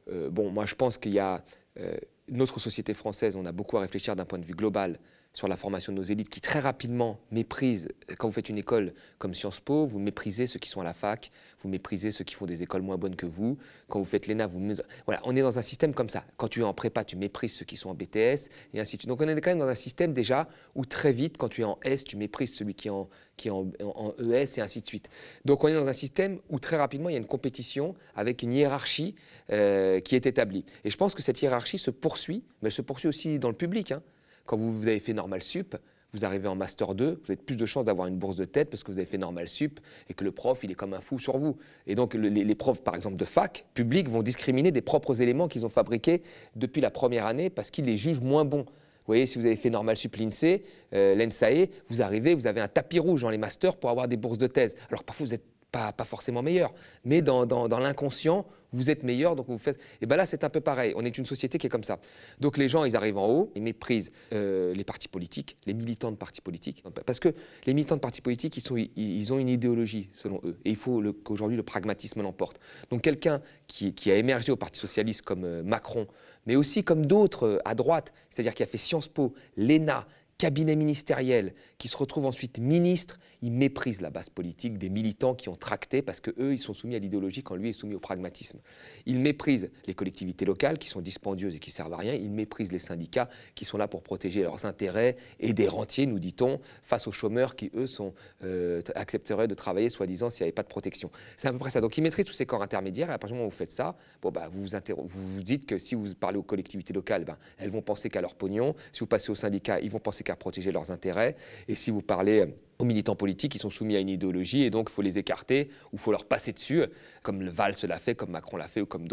euh, 0.09 0.29
bon, 0.29 0.49
moi 0.49 0.65
je 0.65 0.75
pense 0.75 0.97
qu'il 0.97 1.13
y 1.13 1.19
a 1.19 1.43
euh, 1.77 1.95
notre 2.29 2.59
société 2.59 2.93
française, 2.93 3.35
on 3.35 3.45
a 3.45 3.51
beaucoup 3.51 3.77
à 3.77 3.81
réfléchir 3.81 4.15
d'un 4.15 4.25
point 4.25 4.39
de 4.39 4.45
vue 4.45 4.53
global 4.53 4.97
sur 5.35 5.49
la 5.49 5.57
formation 5.57 5.91
de 5.91 5.97
nos 5.97 6.03
élites 6.03 6.29
qui 6.29 6.39
très 6.39 6.59
rapidement 6.59 7.19
méprisent, 7.29 7.89
quand 8.17 8.29
vous 8.29 8.33
faites 8.33 8.47
une 8.47 8.57
école 8.57 8.93
comme 9.17 9.33
Sciences 9.33 9.59
Po, 9.59 9.85
vous 9.85 9.99
méprisez 9.99 10.47
ceux 10.47 10.59
qui 10.59 10.69
sont 10.69 10.79
à 10.79 10.85
la 10.85 10.93
fac, 10.93 11.29
vous 11.59 11.67
méprisez 11.67 12.09
ceux 12.11 12.23
qui 12.23 12.35
font 12.35 12.45
des 12.45 12.63
écoles 12.63 12.81
moins 12.81 12.97
bonnes 12.97 13.17
que 13.17 13.25
vous. 13.25 13.57
Quand 13.89 13.99
vous 13.99 14.05
faites 14.05 14.27
l'ENA, 14.27 14.47
vous... 14.47 14.61
Voilà, 15.05 15.21
on 15.25 15.35
est 15.35 15.41
dans 15.41 15.59
un 15.59 15.61
système 15.61 15.93
comme 15.93 16.07
ça. 16.07 16.23
Quand 16.37 16.47
tu 16.47 16.61
es 16.61 16.63
en 16.63 16.73
prépa, 16.73 17.03
tu 17.03 17.17
méprises 17.17 17.53
ceux 17.53 17.65
qui 17.65 17.75
sont 17.75 17.89
en 17.89 17.95
BTS, 17.95 18.47
et 18.73 18.79
ainsi 18.79 18.95
de 18.95 19.01
suite. 19.01 19.07
Donc 19.07 19.19
on 19.21 19.27
est 19.27 19.41
quand 19.41 19.51
même 19.51 19.59
dans 19.59 19.67
un 19.67 19.75
système 19.75 20.13
déjà 20.13 20.47
où 20.73 20.85
très 20.85 21.11
vite, 21.11 21.35
quand 21.37 21.49
tu 21.49 21.61
es 21.61 21.65
en 21.65 21.77
S, 21.83 22.05
tu 22.05 22.15
méprises 22.15 22.53
celui 22.53 22.73
qui 22.73 22.87
est 22.87 22.91
en, 22.91 23.09
en, 23.49 24.13
ES, 24.17 24.57
et 24.57 24.61
ainsi 24.61 24.81
de 24.81 24.87
suite. 24.87 25.09
Donc 25.43 25.65
on 25.65 25.67
est 25.67 25.73
dans 25.73 25.89
un 25.89 25.93
système 25.93 26.39
où 26.49 26.61
très 26.61 26.77
rapidement, 26.77 27.09
il 27.09 27.13
y 27.13 27.17
a 27.17 27.19
une 27.19 27.27
compétition 27.27 27.93
avec 28.15 28.41
une 28.41 28.53
hiérarchie 28.53 29.15
euh, 29.51 29.99
qui 29.99 30.15
est 30.15 30.27
établie. 30.27 30.63
Et 30.85 30.89
je 30.89 30.95
pense 30.95 31.13
que 31.13 31.21
cette 31.21 31.41
hiérarchie 31.41 31.77
se 31.77 31.91
poursuit, 31.91 32.45
mais 32.61 32.67
elle 32.67 32.71
se 32.71 32.81
poursuit 32.81 33.09
aussi 33.09 33.37
dans 33.37 33.49
le 33.49 33.55
public. 33.55 33.91
Hein. 33.91 34.01
Quand 34.45 34.57
vous, 34.57 34.87
avez 34.87 34.99
fait 34.99 35.13
Normal 35.13 35.41
Sup, 35.41 35.75
vous 36.13 36.23
arrivez 36.23 36.47
en 36.47 36.55
Master 36.55 36.95
2, 36.95 37.21
vous 37.23 37.31
avez 37.31 37.41
plus 37.41 37.55
de 37.55 37.65
chances 37.65 37.85
d'avoir 37.85 38.07
une 38.07 38.17
bourse 38.17 38.37
de 38.37 38.45
tête 38.45 38.69
parce 38.69 38.83
que 38.83 38.91
vous 38.91 38.99
avez 38.99 39.07
fait 39.07 39.17
Normal 39.17 39.47
Sup 39.47 39.79
et 40.09 40.13
que 40.13 40.23
le 40.23 40.31
prof, 40.31 40.63
il 40.63 40.71
est 40.71 40.75
comme 40.75 40.93
un 40.93 41.01
fou 41.01 41.19
sur 41.19 41.37
vous. 41.37 41.57
Et 41.87 41.95
donc, 41.95 42.13
les, 42.13 42.55
profs, 42.55 42.83
par 42.83 42.95
exemple, 42.95 43.17
de 43.17 43.25
fac, 43.25 43.65
publics, 43.73 44.07
vont 44.07 44.23
discriminer 44.23 44.71
des 44.71 44.81
propres 44.81 45.21
éléments 45.21 45.47
qu'ils 45.47 45.65
ont 45.65 45.69
fabriqués 45.69 46.21
depuis 46.55 46.81
la 46.81 46.91
première 46.91 47.25
année 47.25 47.49
parce 47.49 47.69
qu'ils 47.69 47.85
les 47.85 47.97
jugent 47.97 48.21
moins 48.21 48.45
bons. 48.45 48.65
Vous 48.65 49.11
voyez, 49.11 49.25
si 49.25 49.37
vous 49.37 49.45
avez 49.45 49.55
fait 49.55 49.69
Normal 49.69 49.97
Sup 49.97 50.15
l'INSEE, 50.15 50.63
euh, 50.93 51.15
l'ENSAE, 51.15 51.69
vous 51.89 52.01
arrivez, 52.01 52.33
vous 52.33 52.47
avez 52.47 52.61
un 52.61 52.67
tapis 52.67 52.97
rouge 52.97 53.21
dans 53.21 53.29
les 53.29 53.37
masters 53.37 53.77
pour 53.77 53.89
avoir 53.89 54.07
des 54.07 54.17
bourses 54.17 54.37
de 54.37 54.47
thèse. 54.47 54.75
Alors 54.89 55.03
parfois, 55.03 55.25
vous 55.25 55.31
n'êtes 55.33 55.54
pas, 55.75 56.05
forcément 56.05 56.41
meilleur, 56.41 56.73
mais 57.03 57.21
dans, 57.21 57.45
dans, 57.45 57.67
dans 57.67 57.79
l'inconscient, 57.79 58.45
vous 58.71 58.89
êtes 58.89 59.03
meilleur, 59.03 59.35
donc 59.35 59.47
vous 59.47 59.57
faites. 59.57 59.79
Et 60.01 60.05
bien 60.05 60.17
là, 60.17 60.25
c'est 60.25 60.43
un 60.43 60.49
peu 60.49 60.59
pareil. 60.59 60.93
On 60.95 61.05
est 61.05 61.17
une 61.17 61.25
société 61.25 61.57
qui 61.57 61.67
est 61.67 61.69
comme 61.69 61.83
ça. 61.83 61.99
Donc 62.39 62.57
les 62.57 62.67
gens, 62.67 62.83
ils 62.83 62.95
arrivent 62.95 63.17
en 63.17 63.27
haut, 63.27 63.51
ils 63.55 63.61
méprisent 63.61 64.11
euh, 64.33 64.73
les 64.73 64.83
partis 64.83 65.07
politiques, 65.07 65.57
les 65.65 65.73
militants 65.73 66.11
de 66.11 66.17
partis 66.17 66.41
politiques, 66.41 66.83
parce 67.05 67.19
que 67.19 67.29
les 67.65 67.73
militants 67.73 67.95
de 67.95 68.01
partis 68.01 68.21
politiques, 68.21 68.57
ils, 68.57 68.61
sont, 68.61 68.75
ils, 68.75 69.33
ont 69.33 69.39
une 69.39 69.49
idéologie 69.49 70.09
selon 70.13 70.41
eux, 70.43 70.57
et 70.65 70.71
il 70.71 70.75
faut 70.75 71.01
qu'aujourd'hui 71.23 71.57
le 71.57 71.63
pragmatisme 71.63 72.21
l'emporte. 72.21 72.59
Donc 72.89 73.01
quelqu'un 73.01 73.41
qui, 73.67 73.93
qui, 73.93 74.11
a 74.11 74.15
émergé 74.17 74.51
au 74.51 74.57
Parti 74.57 74.79
socialiste 74.79 75.21
comme 75.21 75.45
euh, 75.45 75.63
Macron, 75.63 76.07
mais 76.45 76.55
aussi 76.55 76.83
comme 76.83 77.05
d'autres 77.05 77.47
euh, 77.47 77.59
à 77.65 77.75
droite, 77.75 78.13
c'est-à-dire 78.29 78.53
qui 78.53 78.63
a 78.63 78.67
fait 78.67 78.77
Sciences 78.77 79.07
Po, 79.07 79.33
l'ENA, 79.55 80.05
cabinet 80.37 80.75
ministériel, 80.75 81.53
qui 81.77 81.87
se 81.87 81.97
retrouve 81.97 82.25
ensuite 82.25 82.59
ministre, 82.59 83.19
il 83.41 83.51
méprise 83.51 84.01
la 84.01 84.09
base 84.09 84.29
politique 84.29 84.77
des 84.77 84.89
militants 84.89 85.35
qui 85.35 85.49
ont 85.49 85.55
tracté 85.55 86.01
parce 86.01 86.19
que 86.19 86.31
eux, 86.39 86.53
ils 86.53 86.59
sont 86.59 86.73
soumis 86.73 86.95
à 86.95 86.99
l'idéologie 86.99 87.43
quand 87.43 87.55
lui 87.55 87.69
est 87.69 87.73
soumis 87.73 87.95
au 87.95 87.99
pragmatisme. 87.99 88.59
Il 89.05 89.19
méprise 89.19 89.69
les 89.87 89.93
collectivités 89.93 90.45
locales 90.45 90.77
qui 90.77 90.89
sont 90.89 91.01
dispendieuses 91.01 91.55
et 91.55 91.59
qui 91.59 91.71
servent 91.71 91.93
à 91.93 91.97
rien. 91.97 92.13
Il 92.13 92.31
méprise 92.31 92.71
les 92.71 92.79
syndicats 92.79 93.29
qui 93.55 93.65
sont 93.65 93.77
là 93.77 93.87
pour 93.87 94.03
protéger 94.03 94.41
leurs 94.41 94.65
intérêts 94.65 95.15
et 95.39 95.53
des 95.53 95.67
rentiers, 95.67 96.05
nous 96.05 96.19
dit-on, 96.19 96.59
face 96.83 97.07
aux 97.07 97.11
chômeurs 97.11 97.55
qui 97.55 97.71
eux 97.75 97.87
sont, 97.87 98.13
euh, 98.43 98.81
accepteraient 98.95 99.47
de 99.47 99.53
travailler 99.53 99.89
soi-disant 99.89 100.29
s'il 100.29 100.43
n'y 100.43 100.47
avait 100.47 100.53
pas 100.53 100.63
de 100.63 100.67
protection. 100.67 101.11
C'est 101.37 101.47
à 101.47 101.51
peu 101.51 101.59
près 101.59 101.69
ça. 101.69 101.81
Donc 101.81 101.97
il 101.97 102.01
méprise 102.01 102.25
tous 102.25 102.33
ces 102.33 102.45
corps 102.45 102.63
intermédiaires 102.63 103.09
et 103.09 103.13
à 103.13 103.17
partir 103.17 103.35
du 103.35 103.37
moment 103.37 103.47
où 103.47 103.51
vous 103.51 103.57
faites 103.57 103.71
ça, 103.71 103.95
bah, 104.21 104.49
vous, 104.51 104.65
vous, 104.65 105.07
vous, 105.07 105.43
dites 105.43 105.65
que 105.65 105.77
si 105.77 105.95
vous 105.95 106.13
parlez 106.15 106.37
aux 106.37 106.43
collectivités 106.43 106.93
locales, 106.93 107.23
ben, 107.23 107.37
elles 107.57 107.69
vont 107.69 107.81
penser 107.81 108.09
qu'à 108.09 108.21
leur 108.21 108.35
pognon. 108.35 108.75
Si 108.91 108.99
vous 108.99 109.07
passez 109.07 109.31
aux 109.31 109.35
syndicats, 109.35 109.79
ils 109.79 109.91
vont 109.91 109.99
penser 109.99 110.24
qu'à 110.25 110.35
protéger 110.35 110.73
leurs 110.73 110.91
intérêts. 110.91 111.37
Et 111.69 111.75
si 111.75 111.91
vous 111.91 112.01
parlez 112.01 112.41
euh, 112.41 112.47
aux 112.79 112.83
militants 112.83 113.15
politiques, 113.15 113.55
ils 113.55 113.59
sont 113.59 113.69
soumis 113.69 113.95
à 113.95 113.99
une 113.99 114.09
idéologie 114.09 114.63
et 114.63 114.69
donc 114.69 114.89
il 114.89 114.93
faut 114.93 115.01
les 115.01 115.17
écarter 115.17 115.69
ou 115.93 115.95
il 115.95 115.99
faut 115.99 116.11
leur 116.11 116.25
passer 116.25 116.51
dessus, 116.51 116.83
comme 117.23 117.47
Valls 117.47 117.75
l'a 117.83 117.95
fait, 117.95 118.15
comme 118.15 118.31
Macron 118.31 118.57
l'a 118.57 118.67
fait 118.67 118.81
ou 118.81 118.85
comme 118.85 119.07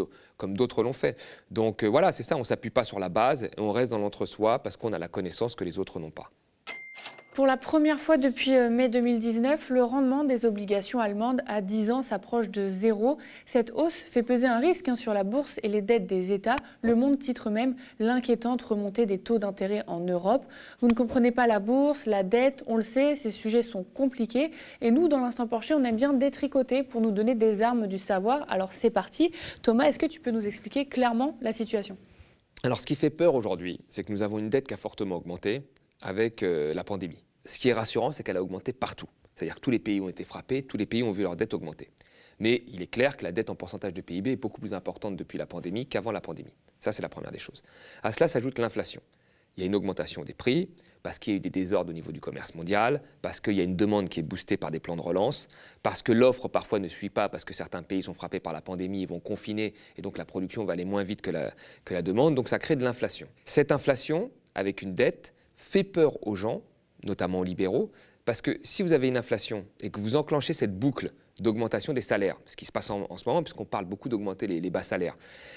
d'autres 0.57 0.83
l'ont 0.83 0.93
fait. 0.93 1.17
Donc 1.53 1.85
euh, 1.85 1.87
voilà, 1.87 2.11
c'est 2.11 2.25
ça, 2.25 2.35
on 2.35 2.41
ne 2.41 2.45
s'appuie 2.45 2.71
pas 2.71 2.85
sur 2.85 2.99
la 2.99 3.09
base 3.09 3.45
et 3.45 3.51
on 3.59 3.71
reste 3.71 3.93
dans 3.93 3.99
l'entre-soi 3.99 4.59
parce 4.59 4.77
qu'on 4.77 4.93
a 4.93 4.99
la 4.99 5.09
connaissance 5.09 5.55
que 5.55 5.63
les 5.63 5.79
autres 5.79 6.01
n'ont 6.01 6.11
pas. 6.11 6.33
Pour 7.33 7.47
la 7.47 7.57
première 7.57 7.99
fois 7.99 8.19
depuis 8.19 8.55
euh, 8.55 8.69
mai 8.69 8.91
2019, 8.91 9.71
le 9.71 9.83
rendement 9.83 10.23
des 10.23 10.45
obligations 10.45 11.01
allemandes 11.01 11.41
à 11.47 11.63
10 11.63 11.91
ans 11.91 12.03
s'approche 12.03 12.51
de 12.51 12.69
zéro. 12.69 13.17
Cette 13.47 13.71
hausse 13.71 13.95
fait 13.95 14.23
peser 14.23 14.47
un 14.47 14.59
risque 14.59 14.91
hein, 14.91 14.97
sur 14.97 15.15
la 15.15 15.25
bourse 15.25 15.59
et 15.63 15.69
les 15.69 15.81
dettes 15.81 16.05
des 16.05 16.33
États. 16.33 16.57
Le 16.83 16.95
Monde 16.95 17.19
titre 17.19 17.49
même 17.49 17.75
l'inquiétante 17.99 18.61
remontée 18.61 19.07
des 19.07 19.17
taux 19.17 19.39
d'intérêt 19.39 19.83
en 19.87 20.01
Europe. 20.01 20.45
Vous 20.81 20.89
ne 20.89 20.93
comprenez 20.93 21.31
pas 21.31 21.47
la 21.47 21.59
bourse, 21.59 22.05
la 22.05 22.23
dette, 22.23 22.65
on 22.67 22.77
le 22.77 22.83
sait, 22.83 23.15
ces 23.15 23.31
sujets 23.31 23.63
sont 23.63 23.83
compliqués. 23.83 24.51
Et 24.83 24.91
nous, 24.91 25.09
dans 25.09 25.21
l'instant 25.21 25.47
Porcher, 25.47 25.73
on 25.73 25.85
aime 25.85 25.97
bien 25.97 26.13
détricoter 26.13 26.83
pour 26.83 27.01
nous 27.01 27.13
donner 27.13 27.35
des 27.35 27.63
armes 27.63 27.87
du 27.87 27.97
savoir. 27.97 28.45
Alors 28.51 28.75
c'est 28.75 28.91
parti. 28.91 29.33
Thomas, 29.63 29.85
est-ce 29.85 29.99
que 29.99 30.05
tu 30.05 30.21
peux 30.21 30.33
nous 30.33 30.47
expliquer 30.47 30.85
clairement 30.85 31.39
la 31.41 31.53
situation? 31.53 31.97
Alors, 32.63 32.79
ce 32.79 32.87
qui 32.87 32.95
fait 32.95 33.11
peur 33.11 33.35
aujourd'hui, 33.35 33.81
c'est 33.89 34.05
que 34.05 34.13
nous 34.13 34.23
avons 34.23 34.39
une 34.39 34.49
dette 34.49 34.69
qui 34.69 34.75
a 34.75 34.77
fortement 34.77 35.17
augmenté, 35.17 35.63
avec 36.03 36.43
euh, 36.43 36.75
la 36.75 36.85
pandémie. 36.85 37.25
Ce 37.45 37.59
qui 37.59 37.69
est 37.69 37.73
rassurant, 37.73 38.13
c'est 38.13 38.23
qu'elle 38.23 38.37
a 38.37 38.43
augmenté 38.43 38.73
partout. 38.73 39.09
C'est-à-dire 39.35 39.57
que 39.57 39.61
tous 39.61 39.71
les 39.71 39.79
pays 39.79 40.01
ont 40.01 40.09
été 40.09 40.25
frappés, 40.25 40.63
tous 40.63 40.77
les 40.77 40.87
pays 40.87 41.03
ont 41.03 41.11
vu 41.11 41.23
leur 41.23 41.37
dette 41.37 41.55
augmenter. 41.55 41.91
Mais 42.39 42.65
il 42.69 42.83
est 42.83 42.89
clair 42.89 43.17
que 43.17 43.25
la 43.25 43.33
dette 43.33 43.51
en 43.51 43.55
pourcentage 43.55 43.95
de 43.95 44.01
PIB 44.01 44.33
est 44.33 44.37
beaucoup 44.37 44.61
plus 44.61 44.75
importante 44.75 45.17
depuis 45.17 45.39
la 45.39 45.47
pandémie 45.47 45.87
qu'avant 45.87 46.13
la 46.13 46.21
pandémie. 46.21 46.55
Ça, 46.81 46.93
c'est 46.93 47.03
la 47.03 47.09
première 47.09 47.31
des 47.31 47.39
choses. 47.39 47.63
À 48.03 48.13
cela 48.13 48.29
s'ajoute 48.29 48.59
l'inflation. 48.59 49.01
Il 49.57 49.61
y 49.61 49.65
a 49.65 49.67
une 49.67 49.75
augmentation 49.75 50.25
des 50.25 50.33
prix, 50.33 50.71
parce 51.03 51.19
qu'il 51.19 51.33
y 51.33 51.35
a 51.35 51.37
eu 51.37 51.41
des 51.41 51.51
désordres 51.51 51.91
au 51.91 51.93
niveau 51.93 52.11
du 52.11 52.21
commerce 52.21 52.55
mondial, 52.55 53.03
parce 53.21 53.41
qu'il 53.41 53.55
y 53.55 53.61
a 53.61 53.65
une 53.65 53.77
demande 53.77 54.09
qui 54.09 54.21
est 54.21 54.23
boostée 54.23 54.57
par 54.57 54.71
des 54.71 54.81
plans 54.81 54.97
de 54.97 55.03
relance, 55.03 55.49
parce 55.83 56.03
que 56.03 56.13
l'offre 56.13 56.49
parfois 56.49 56.79
ne 56.79 56.89
suit 56.89 57.11
pas, 57.11 57.29
parce 57.29 57.45
que 57.45 57.53
certains 57.53 57.83
pays 57.83 58.03
sont 58.03 58.15
frappés 58.15 58.41
par 58.41 58.53
la 58.53 58.63
pandémie, 58.63 59.03
ils 59.03 59.09
vont 59.09 59.21
confiner, 59.21 59.75
et 59.97 60.03
donc 60.03 60.17
la 60.17 60.25
production 60.25 60.65
va 60.65 60.73
aller 60.73 60.85
moins 60.85 61.03
vite 61.03 61.21
que 61.21 61.31
la, 61.31 61.53
que 61.85 61.93
la 61.93 62.03
demande, 62.03 62.35
donc 62.35 62.49
ça 62.49 62.59
crée 62.59 62.77
de 62.77 62.85
l'inflation. 62.85 63.29
Cette 63.45 63.73
inflation, 63.73 64.31
avec 64.55 64.81
une 64.83 64.95
dette, 64.95 65.35
fait 65.63 65.85
peur 65.85 66.27
aux 66.27 66.35
gens, 66.35 66.63
notamment 67.05 67.41
aux 67.41 67.45
libéraux, 67.45 67.91
parce 68.25 68.43
que 68.43 68.59
si 68.63 68.83
vous 68.83 68.93
avez 68.93 69.09
une 69.09 69.17
inflation 69.17 69.65
et 69.81 69.91
que 69.91 70.01
vous 70.01 70.17
enclenchez 70.17 70.53
cette 70.53 70.79
boucle 70.79 71.13
d'augmentation 71.41 71.93
des 71.93 72.01
salaires, 72.01 72.37
ce 72.45 72.57
qui 72.57 72.67
se 72.67 72.73
passe 72.73 72.91
en, 72.91 73.17
ce 73.17 73.29
moment, 73.29 73.43
puisqu'on 73.43 73.65
parle 73.65 73.87
beaucoup 73.87 74.09
d'augmenter 74.09 74.47
les, 74.47 74.71
bas 74.71 74.83
salaires. 74.83 75.17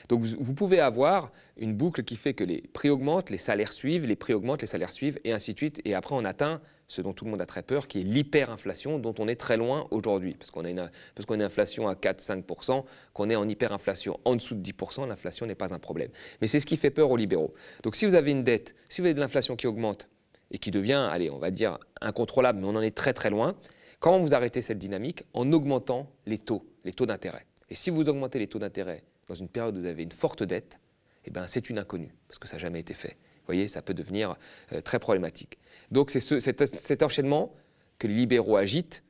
Donc 0.10 0.22
vous, 0.22 0.54
pouvez 0.54 0.80
avoir 0.80 1.32
une 1.58 1.76
boucle 1.76 2.04
qui 2.04 2.16
fait 2.16 2.34
que 2.34 2.44
les 2.44 2.62
prix 2.74 2.90
augmentent, 2.90 3.30
les 3.30 3.38
salaires 3.38 3.74
suivent, 3.74 4.06
les 4.06 4.16
prix 4.16 4.34
augmentent, 4.34 4.62
les 4.62 4.68
salaires 4.68 4.92
suivent, 4.92 5.20
et 5.24 5.34
ainsi 5.34 5.54
de 5.54 5.58
suite. 5.58 5.82
Et 5.86 5.94
après, 5.94 6.16
on 6.16 6.24
atteint 6.24 6.62
ce 6.88 7.02
dont 7.02 7.14
tout 7.14 7.26
le 7.26 7.32
monde 7.32 7.42
a 7.42 7.46
très 7.46 7.64
peur, 7.64 7.88
qui 7.88 8.02
est 8.02 8.04
l'hyperinflation, 8.04 9.00
dont 9.00 9.16
on 9.20 9.28
est 9.28 9.36
très 9.36 9.58
loin 9.58 9.88
aujourd'hui, 9.92 10.36
parce 10.36 10.52
qu'on 10.52 10.66
a 10.66 10.70
une, 10.70 10.90
parce 11.16 11.30
a 11.30 11.34
une 11.34 11.42
inflation 11.42 11.88
à 11.88 11.94
4-5%, 11.94 12.84
qu'on 13.14 13.30
est 13.30 13.36
en 13.36 13.48
hyperinflation 13.48 14.20
en 14.26 14.36
dessous 14.36 14.56
de 14.56 14.62
10%, 14.62 15.08
l'inflation 15.08 15.46
n'est 15.46 15.56
pas 15.56 15.74
un 15.74 15.80
problème. 15.80 16.10
Mais 16.42 16.48
c'est 16.48 16.60
ce 16.60 16.66
qui 16.66 16.78
fait 16.78 16.92
peur 16.92 17.10
aux 17.10 17.18
libéraux. 17.18 17.54
Donc 17.84 17.96
si 17.96 18.06
vous 18.06 18.16
avez 18.16 18.32
une 18.32 18.44
dette, 18.44 18.76
si 18.90 19.02
vous 19.02 19.08
avez 19.08 19.14
de 19.14 19.20
l'inflation 19.20 19.56
qui 19.56 19.68
augmente, 19.68 20.08
et 20.52 20.58
qui 20.58 20.72
devient, 20.72 21.08
allez, 21.12 21.30
on 21.30 21.40
va 21.40 21.52
dire, 21.52 21.80
incontrôlable, 22.02 22.60
mais 22.60 22.68
on 22.68 22.76
en 22.76 22.82
est 22.82 22.96
très 22.96 23.14
très 23.14 23.30
loin, 23.30 23.56
comment 24.00 24.20
vous 24.20 24.34
arrêtez 24.34 24.62
cette 24.62 24.78
dynamique 24.78 25.24
En 25.34 25.52
augmentant 25.52 26.12
les 26.26 26.38
taux, 26.38 26.66
les 26.84 26.94
taux 26.94 27.06
d'intérêt? 27.06 27.46
Et 27.70 27.76
si 27.76 27.90
vous 27.90 28.08
augmentez 28.10 28.40
les 28.40 28.48
taux 28.48 28.60
d'intérêt 28.60 29.04
dans 29.28 29.36
une 29.36 29.50
période 29.50 29.76
où 29.76 29.82
vous 29.82 29.88
avez 29.88 30.04
une 30.04 30.12
forte 30.12 30.44
dette, 30.44 30.80
eh 31.26 31.32
ben, 31.32 31.48
c'est 31.48 31.70
une 31.70 31.80
inconnue, 31.80 32.14
parce 32.28 32.38
que 32.38 32.48
ça 32.48 32.58
n'a 32.58 32.62
jamais 32.62 32.80
été 32.80 32.94
fait. 32.94 33.18
Vous 33.46 33.54
voyez, 33.54 33.68
ça 33.68 33.82
peut 33.82 33.94
devenir 33.94 34.36
euh, 34.72 34.82
très 34.82 35.00
problématique. 35.00 35.60
Donc 35.92 36.10
c'est 36.10 36.20
ce, 36.20 36.40
cet, 36.40 37.04
enchaînement 37.04 37.54
que 38.00 38.08
les 38.08 38.16
libéraux 38.16 38.58
agitent 38.58 39.04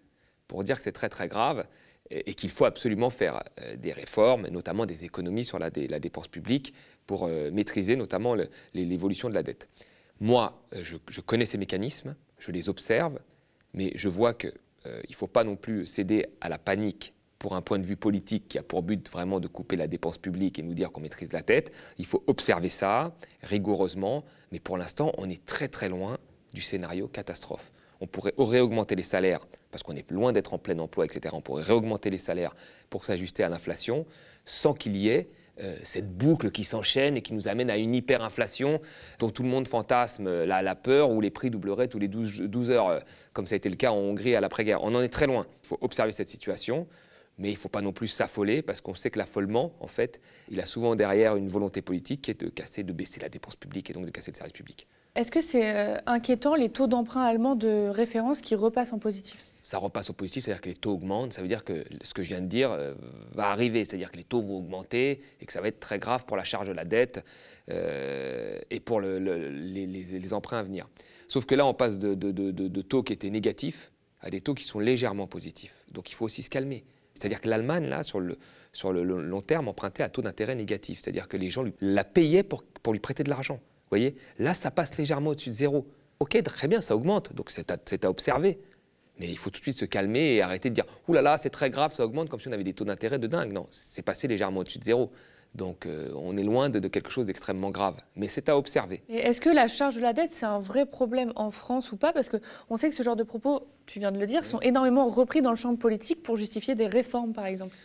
pour 0.47 0.63
dire 0.63 0.77
que 0.77 0.83
c'est 0.83 0.91
très 0.91 1.09
très 1.09 1.27
grave 1.27 1.65
et, 2.09 2.33
qu'il 2.35 2.49
faut 2.49 2.65
absolument 2.65 3.09
faire 3.09 3.43
euh, 3.61 3.75
des 3.75 3.91
réformes, 3.91 4.47
notamment 4.47 4.85
des 4.85 5.05
économies 5.05 5.43
sur 5.43 5.59
la, 5.59 5.69
dépense 5.69 6.27
publique 6.27 6.73
pour 7.07 7.25
euh, 7.25 7.49
maîtriser 7.51 7.95
notamment 7.95 8.35
l'évolution 8.73 9.29
de 9.29 9.33
la 9.33 9.43
dette. 9.43 9.67
Moi, 10.19 10.61
euh, 10.75 10.83
je, 10.83 11.21
connais 11.21 11.45
ces 11.45 11.57
mécanismes, 11.57 12.15
je 12.39 12.51
les 12.51 12.69
observe, 12.69 13.19
mais 13.73 13.91
je 13.95 14.09
vois 14.09 14.33
qu'il 14.33 14.53
ne 14.85 15.15
faut 15.15 15.27
pas 15.27 15.43
non 15.43 15.55
plus 15.55 15.85
céder 15.85 16.27
à 16.41 16.49
la 16.49 16.57
panique 16.57 17.13
pour 17.45 17.55
un 17.55 17.61
point 17.61 17.77
de 17.77 17.85
vue 17.85 17.95
politique 17.95 18.47
qui 18.47 18.57
a 18.57 18.63
pour 18.63 18.81
but 18.81 19.07
vraiment 19.11 19.39
de 19.39 19.47
couper 19.47 19.75
la 19.75 19.85
dépense 19.85 20.17
publique 20.17 20.57
et 20.57 20.63
nous 20.63 20.73
dire 20.73 20.91
qu'on 20.91 21.01
maîtrise 21.01 21.31
la 21.31 21.43
tête. 21.43 21.71
Il 21.99 22.07
faut 22.07 22.23
observer 22.25 22.69
ça 22.69 23.13
rigoureusement, 23.43 24.23
mais 24.51 24.59
pour 24.59 24.79
l'instant, 24.79 25.11
on 25.19 25.29
est 25.29 25.45
très 25.45 25.67
très 25.67 25.87
loin 25.87 26.17
du 26.55 26.61
scénario 26.61 27.07
catastrophe. 27.07 27.71
On 28.01 28.07
pourrait 28.07 28.33
réaugmenter 28.35 28.95
les 28.95 29.03
salaires 29.03 29.41
parce 29.69 29.83
qu'on 29.83 29.95
est 29.95 30.09
loin 30.09 30.33
d'être 30.33 30.55
en 30.55 30.57
plein 30.57 30.79
emploi, 30.79 31.05
etc. 31.05 31.35
On 31.37 31.41
pourrait 31.41 31.61
réaugmenter 31.61 32.09
les 32.09 32.17
salaires 32.17 32.55
pour 32.89 33.05
s'ajuster 33.05 33.43
à 33.43 33.49
l'inflation 33.49 34.07
sans 34.43 34.73
qu'il 34.73 34.95
y 34.95 35.09
ait 35.09 35.29
euh, 35.61 35.75
cette 35.83 36.17
boucle 36.17 36.49
qui 36.49 36.63
s'enchaîne 36.63 37.15
et 37.15 37.21
qui 37.21 37.35
nous 37.35 37.47
amène 37.47 37.69
à 37.69 37.77
une 37.77 37.93
hyperinflation 37.93 38.81
dont 39.19 39.29
tout 39.29 39.43
le 39.43 39.49
monde 39.49 39.67
fantasme 39.67 40.45
la, 40.45 40.63
la 40.63 40.75
peur 40.75 41.11
où 41.11 41.21
les 41.21 41.29
prix 41.29 41.51
doubleraient 41.51 41.89
tous 41.89 41.99
les 41.99 42.07
12, 42.07 42.41
12 42.41 42.71
heures, 42.71 42.89
euh, 42.89 42.99
comme 43.33 43.45
ça 43.45 43.53
a 43.53 43.57
été 43.57 43.69
le 43.69 43.75
cas 43.75 43.91
en 43.91 43.97
Hongrie 43.97 44.35
à 44.35 44.41
l'après-guerre. 44.41 44.83
On 44.83 44.95
en 44.95 45.01
est 45.01 45.09
très 45.09 45.27
loin. 45.27 45.45
Il 45.63 45.67
faut 45.67 45.77
observer 45.81 46.11
cette 46.11 46.29
situation. 46.29 46.87
Mais 47.37 47.49
il 47.49 47.53
ne 47.53 47.57
faut 47.57 47.69
pas 47.69 47.81
non 47.81 47.91
plus 47.91 48.07
s'affoler 48.07 48.61
parce 48.61 48.81
qu'on 48.81 48.95
sait 48.95 49.11
que 49.11 49.19
l'affolement, 49.19 49.73
en 49.79 49.87
fait, 49.87 50.21
il 50.49 50.59
a 50.59 50.65
souvent 50.65 50.95
derrière 50.95 51.35
une 51.35 51.47
volonté 51.47 51.81
politique 51.81 52.21
qui 52.21 52.31
est 52.31 52.41
de 52.41 52.49
casser, 52.49 52.83
de 52.83 52.93
baisser 52.93 53.19
la 53.19 53.29
dépense 53.29 53.55
publique 53.55 53.89
et 53.89 53.93
donc 53.93 54.05
de 54.05 54.11
casser 54.11 54.31
le 54.31 54.37
service 54.37 54.53
public. 54.53 54.87
Est-ce 55.15 55.31
que 55.31 55.39
c'est 55.39 55.75
euh, 55.75 55.97
inquiétant 56.07 56.55
les 56.55 56.67
taux 56.67 56.87
d'emprunt 56.87 57.23
allemands 57.23 57.55
de 57.55 57.87
référence 57.87 58.41
qui 58.41 58.53
repassent 58.53 58.91
en 58.91 58.99
positif? 58.99 59.49
Ça 59.63 59.77
repasse 59.77 60.09
au 60.09 60.13
positif, 60.13 60.43
c'est-à-dire 60.43 60.61
que 60.61 60.67
les 60.67 60.75
taux 60.75 60.91
augmentent, 60.91 61.31
ça 61.31 61.41
veut 61.41 61.47
dire 61.47 61.63
que 61.63 61.85
ce 62.03 62.13
que 62.13 62.21
je 62.21 62.27
viens 62.29 62.41
de 62.41 62.47
dire 62.47 62.71
euh, 62.71 62.93
va 63.33 63.47
arriver, 63.47 63.85
c'est-à-dire 63.85 64.11
que 64.11 64.17
les 64.17 64.25
taux 64.25 64.41
vont 64.41 64.57
augmenter 64.57 65.21
et 65.39 65.45
que 65.45 65.53
ça 65.53 65.61
va 65.61 65.69
être 65.69 65.79
très 65.79 65.99
grave 65.99 66.25
pour 66.25 66.35
la 66.35 66.43
charge 66.43 66.67
de 66.67 66.73
la 66.73 66.83
dette 66.83 67.23
euh, 67.69 68.59
et 68.69 68.81
pour 68.81 68.99
le, 68.99 69.19
le, 69.19 69.49
les, 69.49 69.87
les, 69.87 70.03
les, 70.19 70.33
emprunts 70.33 70.59
à 70.59 70.63
venir. 70.63 70.89
Sauf 71.29 71.45
que 71.45 71.55
là, 71.55 71.65
on 71.65 71.73
passe 71.73 71.97
de, 71.97 72.13
de, 72.13 72.31
de, 72.31 72.51
de 72.51 72.81
taux 72.81 73.01
qui 73.01 73.13
étaient 73.13 73.29
négatifs 73.29 73.91
à 74.19 74.29
des 74.29 74.41
taux 74.41 74.53
qui 74.53 74.65
sont 74.65 74.79
légèrement 74.79 75.27
positifs. 75.27 75.85
Donc 75.93 76.11
il 76.11 76.13
faut 76.13 76.25
aussi 76.25 76.43
se 76.43 76.49
calmer. 76.49 76.83
C'est-à-dire 77.15 77.41
que 77.41 77.49
l'Allemagne, 77.49 77.87
là, 77.87 78.03
sur 78.03 78.19
le, 78.19 78.35
sur 78.73 78.93
le 78.93 79.03
long 79.03 79.41
terme, 79.41 79.67
empruntait 79.67 80.03
à 80.03 80.09
taux 80.09 80.21
d'intérêt 80.21 80.55
négatif. 80.55 80.99
C'est-à-dire 81.01 81.27
que 81.27 81.37
les 81.37 81.49
gens 81.49 81.63
lui, 81.63 81.73
la 81.81 82.03
payaient 82.03 82.43
pour, 82.43 82.63
pour 82.83 82.93
lui 82.93 82.99
prêter 82.99 83.23
de 83.23 83.29
l'argent. 83.29 83.55
Vous 83.55 83.89
voyez? 83.89 84.15
Là, 84.37 84.53
ça 84.53 84.69
passe 84.69 84.97
légèrement 84.97 85.31
au-dessus 85.31 85.49
de 85.49 85.55
zéro. 85.55 85.87
Ok, 86.19 86.41
très 86.43 86.67
bien, 86.67 86.81
ça 86.81 86.95
augmente, 86.95 87.33
donc 87.33 87.49
c'est 87.49 87.71
à, 87.71 87.77
à, 88.03 88.09
observer. 88.09 88.59
Mais 89.19 89.27
il 89.27 89.37
faut 89.37 89.49
tout 89.49 89.59
de 89.59 89.63
suite 89.63 89.77
se 89.77 89.85
calmer 89.85 90.35
et 90.35 90.41
arrêter 90.41 90.69
de 90.69 90.75
dire 90.75 90.85
«Ouh 91.07 91.13
là 91.13 91.21
là, 91.21 91.37
c'est 91.37 91.49
très 91.49 91.69
grave, 91.69 91.93
ça 91.93 92.05
augmente», 92.05 92.29
comme 92.29 92.39
si 92.39 92.47
on 92.47 92.51
avait 92.51 92.63
des 92.63 92.73
taux 92.73 92.83
d'intérêt 92.83 93.19
de 93.19 93.27
dingue. 93.27 93.53
Non, 93.53 93.65
c'est 93.71 94.01
passé 94.01 94.27
légèrement 94.27 94.61
au-dessus 94.61 94.79
de 94.79 94.83
zéro. 94.83 95.11
Donc 95.55 95.85
euh, 95.85 96.11
on 96.15 96.35
est 96.35 96.43
loin 96.43 96.69
de, 96.69 96.79
de 96.79 96.87
quelque 96.89 97.09
chose 97.09 97.25
d'extrêmement 97.25 97.71
grave. 97.71 97.95
Mais 98.15 98.27
c'est 98.27 98.49
à 98.49 98.57
observer. 98.57 99.01
Est-ce 99.09 99.39
que 99.39 99.49
la 99.49 99.67
charge 99.67 99.95
de 99.95 100.01
la 100.01 100.13
dette, 100.13 100.31
c'est 100.33 100.45
un 100.45 100.59
vrai 100.59 100.85
problème 100.85 101.31
en 101.35 101.49
France 101.49 101.91
ou 101.93 101.97
pas? 101.97 102.11
Parce 102.11 102.29
qu'on 102.29 102.75
sait 102.75 102.89
que 102.89 102.95
ce 102.95 103.03
genre 103.03 103.15
de 103.15 103.23
propos, 103.23 103.67
tu 103.85 103.99
viens 103.99 104.11
de 104.11 104.19
le 104.19 104.25
dire, 104.25 104.43
sont 104.43 104.59
énormément 104.59 105.07
repris 105.07 105.41
dans 105.41 105.51
le 105.51 105.55
champ 105.55 105.73
politique 105.75 106.21
pour 106.21 106.35
justifier 106.35 106.75
des 106.75 106.87
réformes, 106.87 107.31
par 107.33 107.45
exemple. 107.45 107.75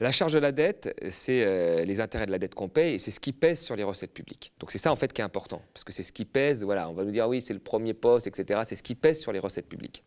La 0.00 0.12
charge 0.12 0.32
de 0.32 0.38
la 0.38 0.52
dette, 0.52 0.96
c'est 1.10 1.44
euh, 1.44 1.84
les 1.84 2.00
intérêts 2.00 2.26
de 2.26 2.30
la 2.30 2.38
dette 2.38 2.54
qu'on 2.54 2.68
paye 2.68 2.94
et 2.94 2.98
c'est 2.98 3.10
ce 3.10 3.18
qui 3.18 3.32
pèse 3.32 3.60
sur 3.60 3.74
les 3.74 3.82
recettes 3.82 4.12
publiques. 4.12 4.52
Donc 4.60 4.70
c'est 4.70 4.78
ça 4.78 4.92
en 4.92 4.96
fait 4.96 5.12
qui 5.12 5.20
est 5.20 5.24
important, 5.24 5.60
parce 5.74 5.82
que 5.82 5.92
c'est 5.92 6.04
ce 6.04 6.12
qui 6.12 6.24
pèse, 6.24 6.62
voilà, 6.62 6.88
on 6.88 6.92
va 6.92 7.04
nous 7.04 7.10
dire 7.10 7.28
oui, 7.28 7.40
c'est 7.40 7.52
le 7.52 7.58
premier 7.58 7.94
poste, 7.94 8.28
etc. 8.28 8.60
C'est 8.64 8.76
ce 8.76 8.82
qui 8.84 8.94
pèse 8.94 9.20
sur 9.20 9.32
les 9.32 9.40
recettes 9.40 9.68
publiques. 9.68 10.04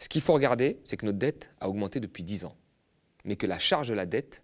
Ce 0.00 0.08
qu'il 0.08 0.20
faut 0.20 0.32
regarder, 0.32 0.80
c'est 0.82 0.96
que 0.96 1.06
notre 1.06 1.18
dette 1.18 1.52
a 1.60 1.68
augmenté 1.68 2.00
depuis 2.00 2.24
10 2.24 2.46
ans, 2.46 2.56
mais 3.24 3.36
que 3.36 3.46
la 3.46 3.60
charge 3.60 3.88
de 3.88 3.94
la 3.94 4.04
dette 4.04 4.42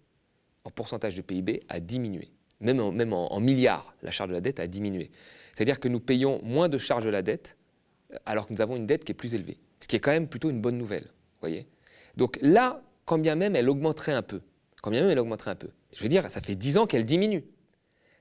en 0.67 0.69
pourcentage 0.69 1.15
de 1.15 1.21
PIB 1.21 1.63
a 1.69 1.79
diminué. 1.79 2.29
Même 2.59 2.81
en, 3.13 3.39
milliards, 3.39 3.95
la 4.01 4.11
charge 4.11 4.29
de 4.29 4.33
la 4.33 4.41
dette 4.41 4.59
a 4.59 4.67
diminué. 4.67 5.11
C'est-à-dire 5.53 5.79
que 5.79 5.87
nous 5.87 6.01
payons 6.01 6.41
moins 6.43 6.67
de 6.67 6.77
charge 6.77 7.05
de 7.05 7.09
la 7.09 7.21
dette 7.21 7.55
alors 8.25 8.47
que 8.47 8.53
nous 8.53 8.61
avons 8.61 8.75
une 8.75 8.85
dette 8.85 9.05
qui 9.05 9.13
est 9.13 9.15
plus 9.15 9.33
élevée. 9.33 9.59
Ce 9.79 9.87
qui 9.87 9.95
est 9.95 9.99
quand 9.99 10.11
même 10.11 10.27
plutôt 10.27 10.49
une 10.49 10.59
bonne 10.59 10.77
nouvelle. 10.77 11.07
Voyez 11.39 11.67
Donc 12.17 12.37
là, 12.41 12.81
quand 13.05 13.17
bien 13.17 13.35
même 13.35 13.55
elle 13.55 13.69
augmenterait 13.69 14.11
un 14.11 14.21
peu, 14.21 14.41
même 14.89 15.09
elle 15.09 15.19
augmenterait 15.19 15.51
un 15.51 15.55
peu, 15.55 15.69
je 15.93 16.01
veux 16.01 16.09
dire, 16.09 16.27
ça 16.27 16.41
fait 16.41 16.55
10 16.55 16.77
ans 16.77 16.87
qu'elle 16.87 17.05
diminue. 17.05 17.43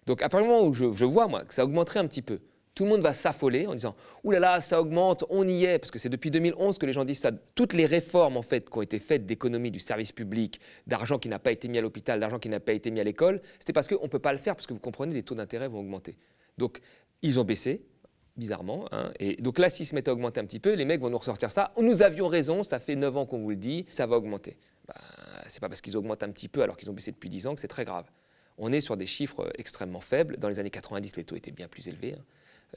Donc 0.07 0.23
à 0.23 0.29
partir 0.29 0.47
du 0.47 0.53
moment 0.53 0.67
où 0.67 0.75
je, 0.75 0.93
je 0.93 1.05
vois, 1.05 1.29
moi, 1.29 1.45
que 1.45 1.55
ça 1.55 1.65
augmenterait 1.65 2.01
un 2.01 2.07
petit 2.07 2.23
peu, 2.23 2.41
tout 2.77 2.85
le 2.85 2.91
monde 2.91 3.01
va 3.01 3.13
s'affoler 3.13 3.67
en 3.67 3.75
disant 3.75 3.97
Ouh 4.23 4.33
là 4.33 4.39
là, 4.39 4.61
ça 4.61 4.81
augmente, 4.81 5.25
on 5.31 5.49
y 5.49 5.65
est, 5.65 5.79
parce 5.79 5.91
que 5.91 5.99
c'est 5.99 6.11
depuis 6.11 6.31
2011 6.31 6.77
que 6.77 6.85
les 6.85 6.93
gens 6.93 7.05
disent 7.05 7.21
ça. 7.21 7.33
Toutes 7.55 7.73
les 7.73 7.87
réformes 7.87 8.37
en 8.37 8.43
fait 8.43 8.69
qui 8.71 8.79
ont 8.79 8.83
été 8.83 8.99
faites 8.99 9.25
d'économie 9.25 9.71
du 9.71 9.79
service 9.79 10.13
public, 10.13 10.61
d'argent 10.87 11.19
qui 11.19 11.31
n'a 11.31 11.39
pas 11.39 11.53
été 11.53 11.69
mis 11.69 11.79
à 11.79 11.81
l'hôpital, 11.81 12.21
d'argent 12.21 12.39
qui 12.39 12.51
n'a 12.51 12.61
pas 12.61 12.75
été 12.75 12.91
mis 12.91 13.01
à 13.01 13.05
l'école, 13.05 13.41
c'était 13.59 13.73
parce 13.73 13.89
qu'on 13.89 14.03
ne 14.03 14.09
peut 14.09 14.19
pas 14.19 14.33
le 14.33 14.39
faire, 14.39 14.55
parce 14.55 14.67
que 14.67 14.75
vous 14.75 14.79
comprenez, 14.79 15.15
les 15.15 15.23
taux 15.23 15.35
d'intérêt 15.35 15.69
vont 15.69 15.81
augmenter. 15.81 16.19
Donc 16.59 16.81
ils 17.23 17.41
ont 17.41 17.45
baissé, 17.45 17.83
bizarrement. 18.37 18.87
Hein, 18.93 19.11
et 19.21 19.37
donc 19.37 19.59
là, 19.59 19.71
s'ils 19.71 19.87
se 19.87 19.95
mettent 19.95 20.09
à 20.09 20.13
augmenter 20.13 20.39
un 20.41 20.45
petit 20.45 20.61
peu, 20.61 20.75
les 20.75 20.85
mecs 20.85 21.01
vont 21.01 21.09
nous 21.09 21.17
ressortir 21.17 21.51
ça. 21.51 21.73
Nous 21.81 22.03
avions 22.03 22.29
raison, 22.29 22.63
ça 22.63 22.79
fait 22.79 22.95
9 22.95 23.17
ans 23.17 23.25
qu'on 23.25 23.39
vous 23.39 23.51
le 23.51 23.57
dit, 23.57 23.87
ça 23.91 24.07
va 24.07 24.19
augmenter. 24.19 24.59
Bah, 24.87 24.95
c'est 25.47 25.61
pas 25.61 25.71
parce 25.71 25.81
qu'ils 25.81 25.97
augmentent 25.97 26.23
un 26.23 26.31
petit 26.31 26.49
peu 26.49 26.61
alors 26.61 26.77
qu'ils 26.77 26.91
ont 26.91 26.95
baissé 26.95 27.11
depuis 27.11 27.31
10 27.31 27.47
ans 27.47 27.55
que 27.55 27.61
c'est 27.63 27.69
très 27.69 27.87
grave. 27.87 28.05
On 28.59 28.71
est 28.71 28.83
sur 28.83 28.99
des 28.99 29.07
chiffres 29.07 29.51
extrêmement 29.57 30.01
faibles. 30.01 30.37
Dans 30.37 30.49
les 30.49 30.59
années 30.59 30.71
90, 30.71 31.17
les 31.17 31.25
taux 31.25 31.37
étaient 31.37 31.51
bien 31.51 31.69
plus 31.69 31.89
élevés. 31.89 32.15
Hein. 32.19 32.25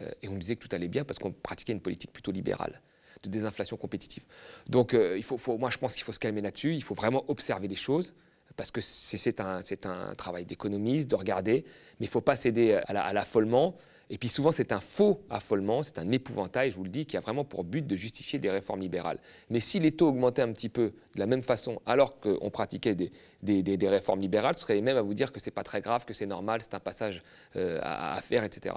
Euh, 0.01 0.09
et 0.21 0.27
on 0.27 0.35
disait 0.35 0.55
que 0.55 0.65
tout 0.65 0.75
allait 0.75 0.87
bien 0.87 1.03
parce 1.03 1.19
qu'on 1.19 1.31
pratiquait 1.31 1.73
une 1.73 1.81
politique 1.81 2.11
plutôt 2.11 2.31
libérale 2.31 2.81
de 3.23 3.29
désinflation 3.29 3.75
compétitive. 3.75 4.23
Donc 4.69 4.93
euh, 4.93 5.19
moi 5.59 5.69
je 5.69 5.77
pense 5.77 5.95
qu'il 5.95 6.03
faut 6.03 6.13
se 6.13 6.19
calmer 6.19 6.41
là-dessus, 6.41 6.73
il 6.73 6.83
faut 6.83 6.95
vraiment 6.95 7.25
observer 7.27 7.67
les 7.67 7.75
choses 7.75 8.15
parce 8.55 8.71
que 8.71 8.81
c'est 8.81 9.39
un, 9.39 10.15
travail 10.15 10.45
d'économiste, 10.45 11.09
de 11.09 11.15
regarder, 11.15 11.63
mais 11.99 12.05
il 12.05 12.09
ne 12.09 12.11
faut 12.11 12.21
pas 12.21 12.35
céder 12.35 12.73
à 12.87 13.13
l'affolement. 13.13 13.75
Et 14.11 14.17
puis 14.17 14.27
souvent, 14.27 14.51
c'est 14.51 14.71
un 14.71 14.79
faux 14.79 15.21
affolement, 15.29 15.83
c'est 15.83 15.99
un 15.99 16.11
épouvantail, 16.11 16.71
je 16.71 16.75
vous 16.75 16.83
le 16.83 16.89
dis, 16.89 17.05
qui 17.05 17.15
a 17.15 17.19
vraiment 17.19 17.43
pour 17.45 17.63
but 17.63 17.85
de 17.85 17.95
justifier 17.95 18.39
des 18.39 18.49
réformes 18.49 18.81
libérales. 18.81 19.19
Mais 19.51 19.59
si 19.59 19.79
les 19.79 19.91
taux 19.91 20.09
augmentaient 20.09 20.41
un 20.41 20.51
petit 20.51 20.69
peu 20.69 20.93
de 21.13 21.19
la 21.19 21.27
même 21.27 21.43
façon, 21.43 21.79
alors 21.85 22.19
qu'on 22.19 22.49
pratiquait 22.49 22.95
des, 22.95 23.87
réformes 23.87 24.21
libérales, 24.21 24.55
ce 24.55 24.61
serait 24.61 24.73
les 24.73 24.81
mêmes 24.81 24.97
à 24.97 25.03
vous 25.03 25.13
dire 25.13 25.31
que 25.31 25.39
c'est 25.39 25.51
pas 25.51 25.63
très 25.63 25.81
grave, 25.81 26.05
que 26.05 26.13
c'est 26.13 26.25
normal, 26.25 26.61
c'est 26.61 26.73
un 26.73 26.79
passage 26.79 27.21
euh, 27.55 27.79
à, 27.83 28.19
faire, 28.21 28.43
etc. 28.43 28.75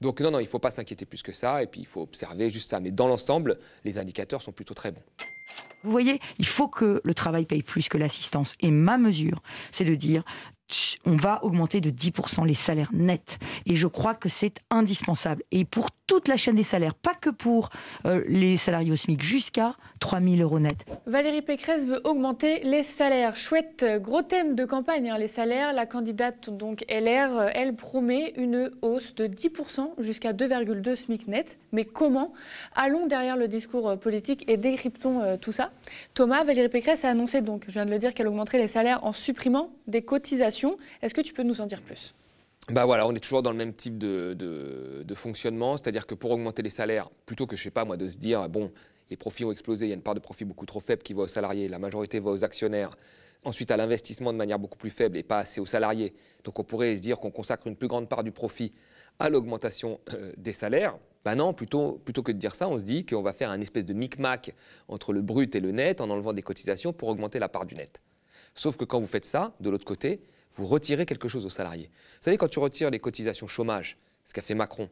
Donc 0.00 0.20
non, 0.20 0.30
non, 0.30 0.38
il 0.38 0.44
ne 0.44 0.48
faut 0.48 0.58
pas 0.58 0.70
s'inquiéter 0.70 1.06
plus 1.06 1.22
que 1.22 1.32
ça, 1.32 1.62
et 1.62 1.66
puis 1.66 1.80
il 1.80 1.86
faut 1.86 2.02
observer 2.02 2.50
juste 2.50 2.70
ça. 2.70 2.80
Mais 2.80 2.90
dans 2.90 3.08
l'ensemble, 3.08 3.58
les 3.84 3.98
indicateurs 3.98 4.42
sont 4.42 4.52
plutôt 4.52 4.74
très 4.74 4.92
bons. 4.92 5.02
Vous 5.82 5.90
voyez, 5.90 6.18
il 6.38 6.46
faut 6.46 6.68
que 6.68 7.02
le 7.04 7.14
travail 7.14 7.44
paye 7.44 7.62
plus 7.62 7.88
que 7.88 7.98
l'assistance. 7.98 8.56
Et 8.60 8.70
ma 8.70 8.96
mesure, 8.96 9.42
c'est 9.70 9.84
de 9.84 9.94
dire, 9.94 10.24
on 11.06 11.16
va 11.16 11.44
augmenter 11.44 11.80
de 11.80 11.90
10% 11.90 12.46
les 12.46 12.54
salaires 12.54 12.90
nets. 12.92 13.38
Et 13.66 13.76
je 13.76 13.86
crois 13.86 14.14
que 14.14 14.28
c'est 14.28 14.60
indispensable. 14.70 15.42
Et 15.50 15.64
pour 15.64 15.90
toute 16.06 16.28
la 16.28 16.36
chaîne 16.36 16.54
des 16.54 16.62
salaires, 16.62 16.94
pas 16.94 17.14
que 17.14 17.30
pour 17.30 17.70
euh, 18.06 18.22
les 18.28 18.56
salariés 18.56 18.92
au 18.92 18.96
SMIC, 18.96 19.22
jusqu'à 19.22 19.74
3 20.00 20.20
000 20.20 20.36
euros 20.36 20.58
net. 20.58 20.84
Valérie 21.06 21.42
Pécresse 21.42 21.84
veut 21.84 22.00
augmenter 22.04 22.60
les 22.62 22.82
salaires. 22.82 23.36
Chouette, 23.36 23.84
gros 24.00 24.22
thème 24.22 24.54
de 24.54 24.64
campagne, 24.64 25.10
hein, 25.10 25.18
les 25.18 25.28
salaires. 25.28 25.72
La 25.72 25.86
candidate 25.86 26.50
donc 26.50 26.84
LR, 26.88 27.50
elle 27.54 27.74
promet 27.74 28.32
une 28.36 28.70
hausse 28.82 29.14
de 29.14 29.26
10% 29.26 29.92
jusqu'à 29.98 30.32
2,2 30.32 30.96
SMIC 30.96 31.28
net. 31.28 31.58
Mais 31.72 31.84
comment 31.84 32.32
Allons 32.74 33.06
derrière 33.06 33.36
le 33.36 33.48
discours 33.48 33.98
politique 33.98 34.44
et 34.48 34.56
décryptons 34.56 35.20
euh, 35.22 35.36
tout 35.36 35.52
ça. 35.52 35.70
Thomas, 36.14 36.44
Valérie 36.44 36.68
Pécresse 36.68 37.04
a 37.04 37.10
annoncé 37.10 37.40
donc, 37.40 37.64
je 37.66 37.72
viens 37.72 37.86
de 37.86 37.90
le 37.90 37.98
dire, 37.98 38.14
qu'elle 38.14 38.28
augmenterait 38.28 38.58
les 38.58 38.68
salaires 38.68 39.04
en 39.04 39.12
supprimant 39.12 39.70
des 39.86 40.02
cotisations. 40.02 40.53
Est-ce 41.02 41.14
que 41.14 41.20
tu 41.20 41.32
peux 41.32 41.42
nous 41.42 41.60
en 41.60 41.66
dire 41.66 41.82
plus? 41.82 42.14
Bah 42.70 42.86
voilà, 42.86 43.06
on 43.06 43.14
est 43.14 43.20
toujours 43.20 43.42
dans 43.42 43.50
le 43.50 43.58
même 43.58 43.74
type 43.74 43.98
de, 43.98 44.34
de, 44.38 45.02
de 45.04 45.14
fonctionnement, 45.14 45.76
c'est-à-dire 45.76 46.06
que 46.06 46.14
pour 46.14 46.30
augmenter 46.30 46.62
les 46.62 46.70
salaires, 46.70 47.10
plutôt 47.26 47.46
que 47.46 47.56
je 47.56 47.62
sais 47.62 47.70
pas 47.70 47.84
moi 47.84 47.96
de 47.96 48.08
se 48.08 48.16
dire 48.16 48.48
bon 48.48 48.72
les 49.10 49.16
profits 49.18 49.44
ont 49.44 49.52
explosé, 49.52 49.84
il 49.84 49.88
y 49.90 49.92
a 49.92 49.94
une 49.94 50.02
part 50.02 50.14
de 50.14 50.20
profit 50.20 50.46
beaucoup 50.46 50.64
trop 50.64 50.80
faible 50.80 51.02
qui 51.02 51.12
va 51.12 51.22
aux 51.22 51.28
salariés, 51.28 51.68
la 51.68 51.78
majorité 51.78 52.20
va 52.20 52.30
aux 52.30 52.42
actionnaires, 52.42 52.96
ensuite 53.44 53.70
à 53.70 53.76
l'investissement 53.76 54.32
de 54.32 54.38
manière 54.38 54.58
beaucoup 54.58 54.78
plus 54.78 54.88
faible 54.88 55.18
et 55.18 55.22
pas 55.22 55.38
assez 55.38 55.60
aux 55.60 55.66
salariés. 55.66 56.14
Donc 56.44 56.58
on 56.58 56.64
pourrait 56.64 56.96
se 56.96 57.02
dire 57.02 57.18
qu'on 57.18 57.30
consacre 57.30 57.66
une 57.66 57.76
plus 57.76 57.88
grande 57.88 58.08
part 58.08 58.24
du 58.24 58.32
profit 58.32 58.72
à 59.18 59.28
l'augmentation 59.28 60.00
euh, 60.14 60.32
des 60.38 60.52
salaires. 60.52 60.96
Ben 61.24 61.36
non, 61.36 61.52
plutôt, 61.52 62.00
plutôt 62.04 62.22
que 62.22 62.32
de 62.32 62.38
dire 62.38 62.54
ça, 62.54 62.68
on 62.68 62.78
se 62.78 62.84
dit 62.84 63.04
qu'on 63.06 63.22
va 63.22 63.32
faire 63.32 63.50
un 63.50 63.60
espèce 63.60 63.84
de 63.84 63.92
micmac 63.94 64.54
entre 64.88 65.12
le 65.12 65.22
brut 65.22 65.54
et 65.54 65.60
le 65.60 65.70
net 65.70 66.00
en 66.00 66.10
enlevant 66.10 66.32
des 66.32 66.42
cotisations 66.42 66.92
pour 66.92 67.08
augmenter 67.08 67.38
la 67.38 67.48
part 67.48 67.66
du 67.66 67.74
net. 67.74 68.00
Sauf 68.54 68.76
que 68.76 68.84
quand 68.84 69.00
vous 69.00 69.06
faites 69.06 69.24
ça, 69.24 69.52
de 69.60 69.70
l'autre 69.70 69.84
côté, 69.84 70.22
vous 70.54 70.66
retirez 70.66 71.06
quelque 71.06 71.28
chose 71.28 71.44
aux 71.46 71.50
salariés. 71.50 71.90
Vous 71.92 72.22
savez, 72.22 72.36
quand 72.36 72.48
tu 72.48 72.58
retires 72.58 72.90
les 72.90 73.00
cotisations 73.00 73.46
chômage, 73.46 73.98
ce 74.24 74.32
qu'a 74.32 74.42
fait 74.42 74.54
Macron, 74.54 74.88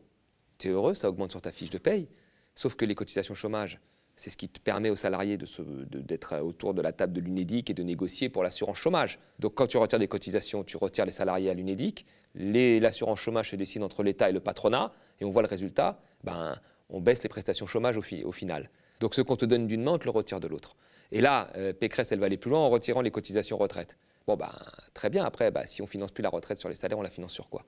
tu 0.59 0.69
es 0.69 0.71
heureux, 0.71 0.95
ça 0.95 1.09
augmente 1.09 1.31
sur 1.31 1.41
ta 1.41 1.53
fiche 1.53 1.71
de 1.71 1.79
paye. 1.79 2.09
Sauf 2.55 2.75
que 2.75 2.85
les 2.85 2.95
cotisations 2.95 3.35
chômage, 3.35 3.81
c'est 4.17 4.31
ce 4.31 4.37
qui 4.37 4.49
te 4.49 4.61
permet 4.61 4.91
aux 4.91 4.97
salariés 4.97 5.39
d'être 5.39 6.41
autour 6.41 6.75
de 6.75 6.83
la 6.83 6.93
table 6.93 7.13
de 7.13 7.21
l'UNEDIC 7.21 7.71
et 7.71 7.75
de 7.75 7.83
négocier 7.83 8.29
pour 8.29 8.43
l'assurance 8.43 8.77
chômage. 8.77 9.19
Donc 9.39 9.55
quand 9.55 9.67
tu 9.67 9.79
retires 9.79 9.99
des 9.99 10.09
cotisations, 10.09 10.65
tu 10.65 10.77
retires 10.77 11.07
les 11.07 11.13
salariés 11.13 11.51
à 11.51 11.55
l'UNEDIC, 11.55 12.05
l'assurance 12.35 13.21
chômage 13.21 13.51
se 13.51 13.57
décide 13.57 13.83
entre 13.83 14.03
l'État 14.03 14.29
et 14.29 14.33
le 14.33 14.41
patronat, 14.41 14.93
et 15.21 15.25
on 15.25 15.31
voit 15.31 15.43
le 15.43 15.49
résultat, 15.49 16.01
ben, 16.25 16.55
on 16.91 17.01
baisse 17.01 17.23
les 17.23 17.29
prestations 17.29 17.67
chômage 17.67 17.97
au, 17.97 18.03
au 18.25 18.33
final. 18.33 18.69
Donc 19.01 19.15
ce 19.15 19.23
qu'on 19.23 19.37
te 19.37 19.47
donne 19.47 19.67
d'une 19.67 19.83
main, 19.83 19.93
on 19.93 19.99
te 19.99 20.05
le 20.05 20.11
retire 20.11 20.41
de 20.41 20.47
l'autre. 20.47 20.77
Et 21.11 21.21
là, 21.21 21.51
euh, 21.57 21.73
Pécresse, 21.73 22.13
elle 22.13 22.19
va 22.19 22.27
aller 22.27 22.37
plus 22.37 22.51
loin 22.51 22.61
en 22.61 22.71
retirant 22.71 23.01
les 23.01 23.11
cotisations 23.11 23.57
retraite. 23.57 23.97
Bon, 24.27 24.37
ben, 24.37 24.51
très 24.95 25.11
bien. 25.11 25.25
Après, 25.25 25.51
ben, 25.51 25.65
si 25.67 25.83
on 25.83 25.87
finance 25.87 26.13
plus 26.13 26.23
la 26.23 26.29
retraite 26.29 26.59
sur 26.59 26.69
les 26.69 26.75
salaires, 26.75 26.99
on 26.99 27.03
la 27.03 27.11
finance 27.11 27.33
sur 27.33 27.49
quoi? 27.49 27.65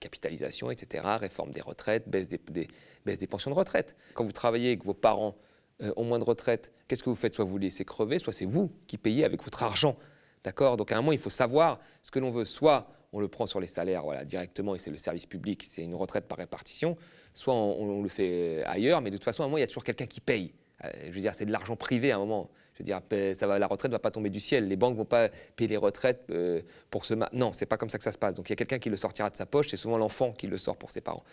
Capitalisation, 0.00 0.70
etc., 0.70 1.04
réforme 1.18 1.50
des 1.50 1.60
retraites, 1.60 2.08
baisse 2.08 2.28
des, 2.28 3.26
pensions 3.26 3.50
de 3.50 3.56
retraite. 3.56 3.96
Quand 4.14 4.24
vous 4.24 4.32
travaillez 4.32 4.72
et 4.72 4.78
que 4.78 4.84
vos 4.84 4.94
parents 4.94 5.36
euh, 5.82 5.92
ont 5.96 6.04
moins 6.04 6.18
de 6.18 6.24
retraite, 6.24 6.72
qu'est-ce 6.86 7.02
que 7.02 7.10
vous 7.10 7.16
faites? 7.16 7.34
Soit 7.34 7.44
vous 7.44 7.58
laissez 7.58 7.84
crever, 7.84 8.18
soit 8.18 8.32
c'est 8.32 8.46
vous 8.46 8.70
qui 8.86 8.96
payez 8.96 9.24
avec 9.24 9.42
votre 9.42 9.62
argent. 9.62 9.96
D'accord? 10.44 10.76
Donc 10.76 10.92
à 10.92 10.96
un 10.96 11.00
moment, 11.00 11.12
il 11.12 11.18
faut 11.18 11.30
savoir 11.30 11.80
ce 12.02 12.10
que 12.10 12.18
l'on 12.18 12.30
veut. 12.30 12.44
Soit 12.44 12.88
on 13.12 13.20
le 13.20 13.28
prend 13.28 13.46
sur 13.46 13.60
les 13.60 13.66
salaires 13.66 14.02
voilà, 14.02 14.24
directement 14.24 14.74
et 14.74 14.78
c'est 14.78 14.90
le 14.90 14.98
service 14.98 15.26
public, 15.26 15.64
c'est 15.64 15.82
une 15.82 15.94
retraite 15.94 16.26
par 16.26 16.38
répartition, 16.38 16.96
soit 17.34 17.54
on, 17.54 17.80
on, 17.80 18.02
le 18.02 18.08
fait 18.08 18.62
ailleurs, 18.64 19.00
mais 19.00 19.10
de 19.10 19.16
toute 19.16 19.24
façon, 19.24 19.42
à 19.42 19.46
un 19.46 19.48
moment, 19.48 19.58
il 19.58 19.62
y 19.62 19.64
a 19.64 19.66
toujours 19.66 19.84
quelqu'un 19.84 20.06
qui 20.06 20.20
paye. 20.20 20.52
Euh, 20.84 20.90
je 21.06 21.10
veux 21.10 21.20
dire, 21.20 21.32
c'est 21.34 21.46
de 21.46 21.52
l'argent 21.52 21.76
privé 21.76 22.12
à 22.12 22.16
un 22.16 22.18
moment. 22.18 22.50
Je 22.78 22.84
veux 22.84 22.84
dire, 22.84 23.00
ça 23.36 23.46
va, 23.46 23.58
la 23.58 23.66
retraite 23.66 23.90
ne 23.90 23.94
va 23.94 23.98
pas 23.98 24.10
tomber 24.10 24.30
du 24.30 24.40
ciel. 24.40 24.68
Les 24.68 24.76
banques 24.76 24.92
ne 24.92 24.98
vont 24.98 25.04
pas 25.04 25.28
payer 25.56 25.68
les 25.68 25.76
retraites 25.76 26.24
euh, 26.30 26.62
pour 26.90 27.04
ce... 27.04 27.14
Non, 27.32 27.52
c'est 27.52 27.66
pas 27.66 27.76
comme 27.76 27.90
ça 27.90 27.98
que 27.98 28.04
ça 28.04 28.12
se 28.12 28.18
passe. 28.18 28.34
Donc 28.34 28.48
il 28.48 28.52
y 28.52 28.54
a 28.54 28.56
quelqu'un 28.56 28.78
qui 28.78 28.88
le 28.88 28.96
sortira 28.96 29.30
de 29.30 29.36
sa 29.36 29.46
poche, 29.46 29.68
c'est 29.68 29.76
souvent 29.76 29.98
l'enfant 29.98 30.32
qui 30.32 30.46
le 30.46 30.56
sort 30.56 30.76
pour 30.76 30.90
ses 30.90 31.00
parents. 31.00 31.24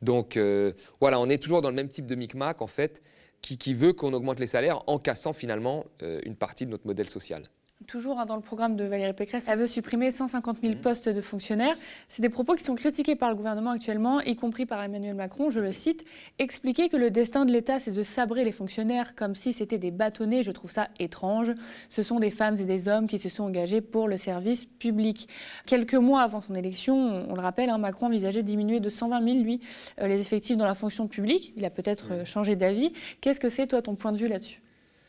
Donc 0.00 0.36
euh, 0.36 0.72
voilà, 1.00 1.18
on 1.18 1.26
est 1.26 1.42
toujours 1.42 1.62
dans 1.62 1.70
le 1.70 1.74
même 1.76 1.88
type 1.88 2.06
de 2.06 2.14
micmac, 2.14 2.62
en 2.62 2.66
fait, 2.66 3.02
qui, 3.40 3.58
qui 3.58 3.74
veut 3.74 3.92
qu'on 3.92 4.12
augmente 4.12 4.38
les 4.38 4.46
salaires 4.46 4.82
en 4.86 4.98
cassant 4.98 5.32
finalement 5.32 5.84
une 6.00 6.36
partie 6.36 6.66
de 6.66 6.70
notre 6.70 6.86
modèle 6.86 7.08
social. 7.08 7.42
Toujours 7.86 8.18
hein, 8.18 8.24
dans 8.24 8.36
le 8.36 8.42
programme 8.42 8.74
de 8.74 8.84
Valérie 8.84 9.12
Pécresse, 9.12 9.48
elle 9.48 9.58
veut 9.58 9.66
supprimer 9.66 10.10
150 10.10 10.58
000 10.62 10.72
mmh. 10.72 10.76
postes 10.78 11.08
de 11.10 11.20
fonctionnaires. 11.20 11.76
C'est 12.08 12.22
des 12.22 12.30
propos 12.30 12.54
qui 12.54 12.64
sont 12.64 12.74
critiqués 12.74 13.16
par 13.16 13.28
le 13.28 13.36
gouvernement 13.36 13.70
actuellement, 13.70 14.20
y 14.22 14.34
compris 14.34 14.64
par 14.64 14.82
Emmanuel 14.82 15.14
Macron. 15.14 15.50
Je 15.50 15.60
le 15.60 15.72
cite 15.72 16.02
Expliquer 16.38 16.88
que 16.88 16.96
le 16.96 17.10
destin 17.10 17.44
de 17.44 17.52
l'État, 17.52 17.78
c'est 17.78 17.90
de 17.90 18.02
sabrer 18.02 18.44
les 18.44 18.50
fonctionnaires 18.50 19.14
comme 19.14 19.34
si 19.34 19.52
c'était 19.52 19.76
des 19.76 19.90
bâtonnets, 19.90 20.42
je 20.42 20.52
trouve 20.52 20.70
ça 20.70 20.88
étrange. 20.98 21.52
Ce 21.90 22.02
sont 22.02 22.18
des 22.18 22.30
femmes 22.30 22.56
et 22.58 22.64
des 22.64 22.88
hommes 22.88 23.06
qui 23.06 23.18
se 23.18 23.28
sont 23.28 23.44
engagés 23.44 23.82
pour 23.82 24.08
le 24.08 24.16
service 24.16 24.64
public. 24.64 25.28
Quelques 25.66 25.94
mois 25.94 26.22
avant 26.22 26.40
son 26.40 26.54
élection, 26.54 27.26
on 27.28 27.34
le 27.34 27.42
rappelle, 27.42 27.68
hein, 27.68 27.76
Macron 27.76 28.06
envisageait 28.06 28.42
de 28.42 28.48
diminuer 28.48 28.80
de 28.80 28.88
120 28.88 29.22
000, 29.22 29.44
lui, 29.44 29.60
euh, 30.00 30.06
les 30.06 30.20
effectifs 30.22 30.56
dans 30.56 30.64
la 30.64 30.74
fonction 30.74 31.08
publique. 31.08 31.52
Il 31.56 31.64
a 31.66 31.70
peut-être 31.70 32.12
euh, 32.12 32.24
changé 32.24 32.56
d'avis. 32.56 32.92
Qu'est-ce 33.20 33.38
que 33.38 33.50
c'est, 33.50 33.66
toi, 33.66 33.82
ton 33.82 33.96
point 33.96 34.12
de 34.12 34.16
vue 34.16 34.28
là-dessus? 34.28 34.62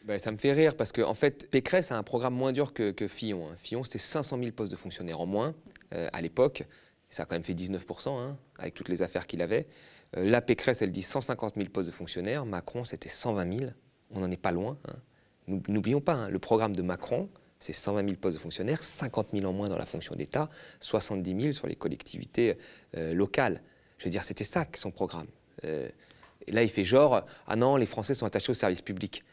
Ben, 0.08 0.18
ça 0.18 0.32
me 0.32 0.38
fait 0.38 0.54
rire 0.54 0.78
parce 0.78 0.94
qu'en 0.94 1.10
en 1.10 1.14
fait, 1.14 1.50
Pécresse 1.52 1.92
a 1.92 1.98
un 1.98 2.04
programme 2.04 2.34
moins 2.34 2.54
dur 2.54 2.74
que, 2.74 2.94
Fillon. 3.08 3.46
Hein. 3.46 3.56
Fillon, 3.58 3.84
c'était 3.84 3.98
500 4.00 4.40
000 4.40 4.52
postes 4.54 4.72
de 4.72 4.78
fonctionnaires 4.78 5.20
en 5.20 5.26
moins 5.26 5.54
euh, 5.94 6.08
à 6.14 6.22
l'époque. 6.22 6.64
Ça 7.10 7.24
a 7.24 7.26
quand 7.26 7.36
même 7.36 7.44
fait 7.44 7.54
19% 7.54 8.10
hein, 8.10 8.38
avec 8.58 8.74
toutes 8.74 8.88
les 8.88 9.02
affaires 9.02 9.28
qu'il 9.28 9.42
avait. 9.42 9.68
Euh, 10.16 10.24
là, 10.24 10.40
Pécresse, 10.40 10.82
elle 10.82 10.92
dit 10.92 11.02
150 11.02 11.56
000 11.56 11.68
postes 11.70 11.90
de 11.90 11.94
fonctionnaires. 11.94 12.46
Macron, 12.46 12.86
c'était 12.86 13.10
120 13.10 13.60
000. 13.60 13.72
On 14.12 14.22
n'en 14.22 14.32
est 14.32 14.42
pas 14.42 14.54
loin. 14.54 14.78
Hein. 14.88 14.96
N'oublions 15.68 16.00
pas, 16.00 16.30
le 16.30 16.40
programme 16.40 16.74
de 16.74 16.82
Macron, 16.82 17.30
c'est 17.60 17.74
120 17.74 18.04
000 18.04 18.16
postes 18.16 18.38
de 18.38 18.42
fonctionnaires, 18.42 18.84
50 18.84 19.28
000 19.34 19.46
en 19.46 19.52
moins 19.52 19.68
dans 19.68 19.78
la 19.78 19.86
fonction 19.86 20.16
d'État, 20.16 20.50
70 20.80 21.42
000 21.42 21.52
sur 21.52 21.68
les 21.68 21.76
collectivités 21.76 22.58
euh, 22.96 23.14
locales. 23.14 23.62
Je 23.98 24.06
veux 24.06 24.10
dire, 24.10 24.24
c'était 24.24 24.46
ça 24.46 24.66
son 24.74 24.92
programme. 24.92 25.28
et 25.64 25.92
là, 26.48 26.64
il 26.64 26.70
fait 26.70 26.86
genre, 26.86 27.26
ah 27.46 27.56
non, 27.58 27.76
les 27.76 27.86
Français 27.86 28.16
sont 28.16 28.26
attachés 28.26 28.52
au 28.52 28.56
service 28.56 28.82
public. 28.82 29.24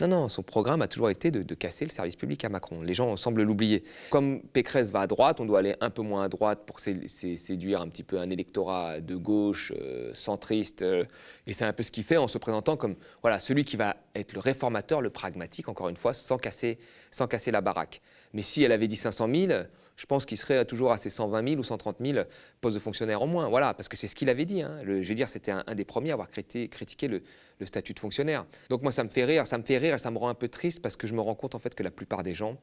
Non, 0.00 0.08
non, 0.08 0.28
son 0.28 0.42
programme 0.42 0.80
a 0.80 0.88
toujours 0.88 1.10
été 1.10 1.30
de, 1.30 1.54
casser 1.54 1.84
le 1.84 1.90
service 1.90 2.16
public 2.16 2.44
à 2.44 2.48
Macron. 2.48 2.80
Les 2.80 2.94
gens 2.94 3.14
semblent 3.16 3.42
l'oublier. 3.42 3.84
Comme 4.08 4.40
Pécresse 4.40 4.90
va 4.92 5.00
à 5.00 5.06
droite, 5.06 5.40
on 5.40 5.44
doit 5.44 5.58
aller 5.58 5.76
un 5.80 5.90
peu 5.90 6.02
moins 6.02 6.24
à 6.24 6.28
droite 6.28 6.60
pour 6.64 6.80
séduire 6.80 7.82
un 7.82 7.88
petit 7.88 8.02
peu 8.02 8.18
un 8.18 8.30
électorat 8.30 9.00
de 9.00 9.16
gauche, 9.16 9.72
euh, 9.78 10.10
centriste. 10.14 10.82
Euh, 10.82 11.04
et 11.46 11.52
c'est 11.52 11.64
un 11.64 11.72
peu 11.72 11.82
ce 11.82 11.92
qu'il 11.92 12.04
fait 12.04 12.16
en 12.16 12.28
se 12.28 12.38
présentant 12.38 12.76
comme 12.76 12.96
voilà, 13.20 13.38
celui 13.38 13.64
qui 13.64 13.76
va 13.76 13.96
être 14.14 14.32
le 14.32 14.40
réformateur, 14.40 15.02
le 15.02 15.10
pragmatique, 15.10 15.68
encore 15.68 15.88
une 15.88 15.96
fois, 15.96 16.14
sans 16.14 16.38
casser, 16.38 16.78
sans 17.10 17.26
casser 17.26 17.50
la 17.50 17.60
baraque. 17.60 18.00
Mais 18.32 18.42
si 18.42 18.62
elle 18.62 18.72
avait 18.72 18.88
dit 18.88 18.96
500 18.96 19.28
000, 19.34 19.52
je 20.00 20.06
pense 20.06 20.24
qu'il 20.24 20.38
serait 20.38 20.64
toujours 20.64 20.92
à 20.92 20.96
ces 20.96 21.10
120 21.10 21.46
000 21.46 21.60
ou 21.60 21.62
130 21.62 21.96
000 22.00 22.24
postes 22.62 22.74
de 22.74 22.80
fonctionnaires 22.80 23.20
en 23.20 23.26
moins. 23.26 23.50
Voilà, 23.50 23.74
parce 23.74 23.86
que 23.86 23.98
c'est 23.98 24.06
ce 24.06 24.14
qu'il 24.14 24.30
avait 24.30 24.46
dit. 24.46 24.62
Hein. 24.62 24.80
je 24.82 25.06
veux 25.06 25.14
dire, 25.14 25.28
c'était 25.28 25.50
un, 25.52 25.74
des 25.74 25.84
premiers 25.84 26.08
à 26.08 26.14
avoir 26.14 26.30
critiqué, 26.30 27.06
le, 27.06 27.22
statut 27.66 27.92
de 27.92 27.98
fonctionnaire. 27.98 28.46
Donc 28.70 28.80
moi, 28.80 28.92
ça 28.92 29.04
me 29.04 29.10
fait 29.10 29.26
rire, 29.26 29.46
ça 29.46 29.58
me 29.58 29.62
fait 29.62 29.76
rire 29.76 29.96
et 29.96 29.98
ça 29.98 30.10
me 30.10 30.16
rend 30.16 30.30
un 30.30 30.34
peu 30.34 30.48
triste 30.48 30.80
parce 30.80 30.96
que 30.96 31.06
je 31.06 31.12
me 31.12 31.20
rends 31.20 31.34
compte 31.34 31.54
en 31.54 31.58
fait 31.58 31.74
que 31.74 31.82
la 31.82 31.90
plupart 31.90 32.22
des 32.22 32.32
gens, 32.32 32.56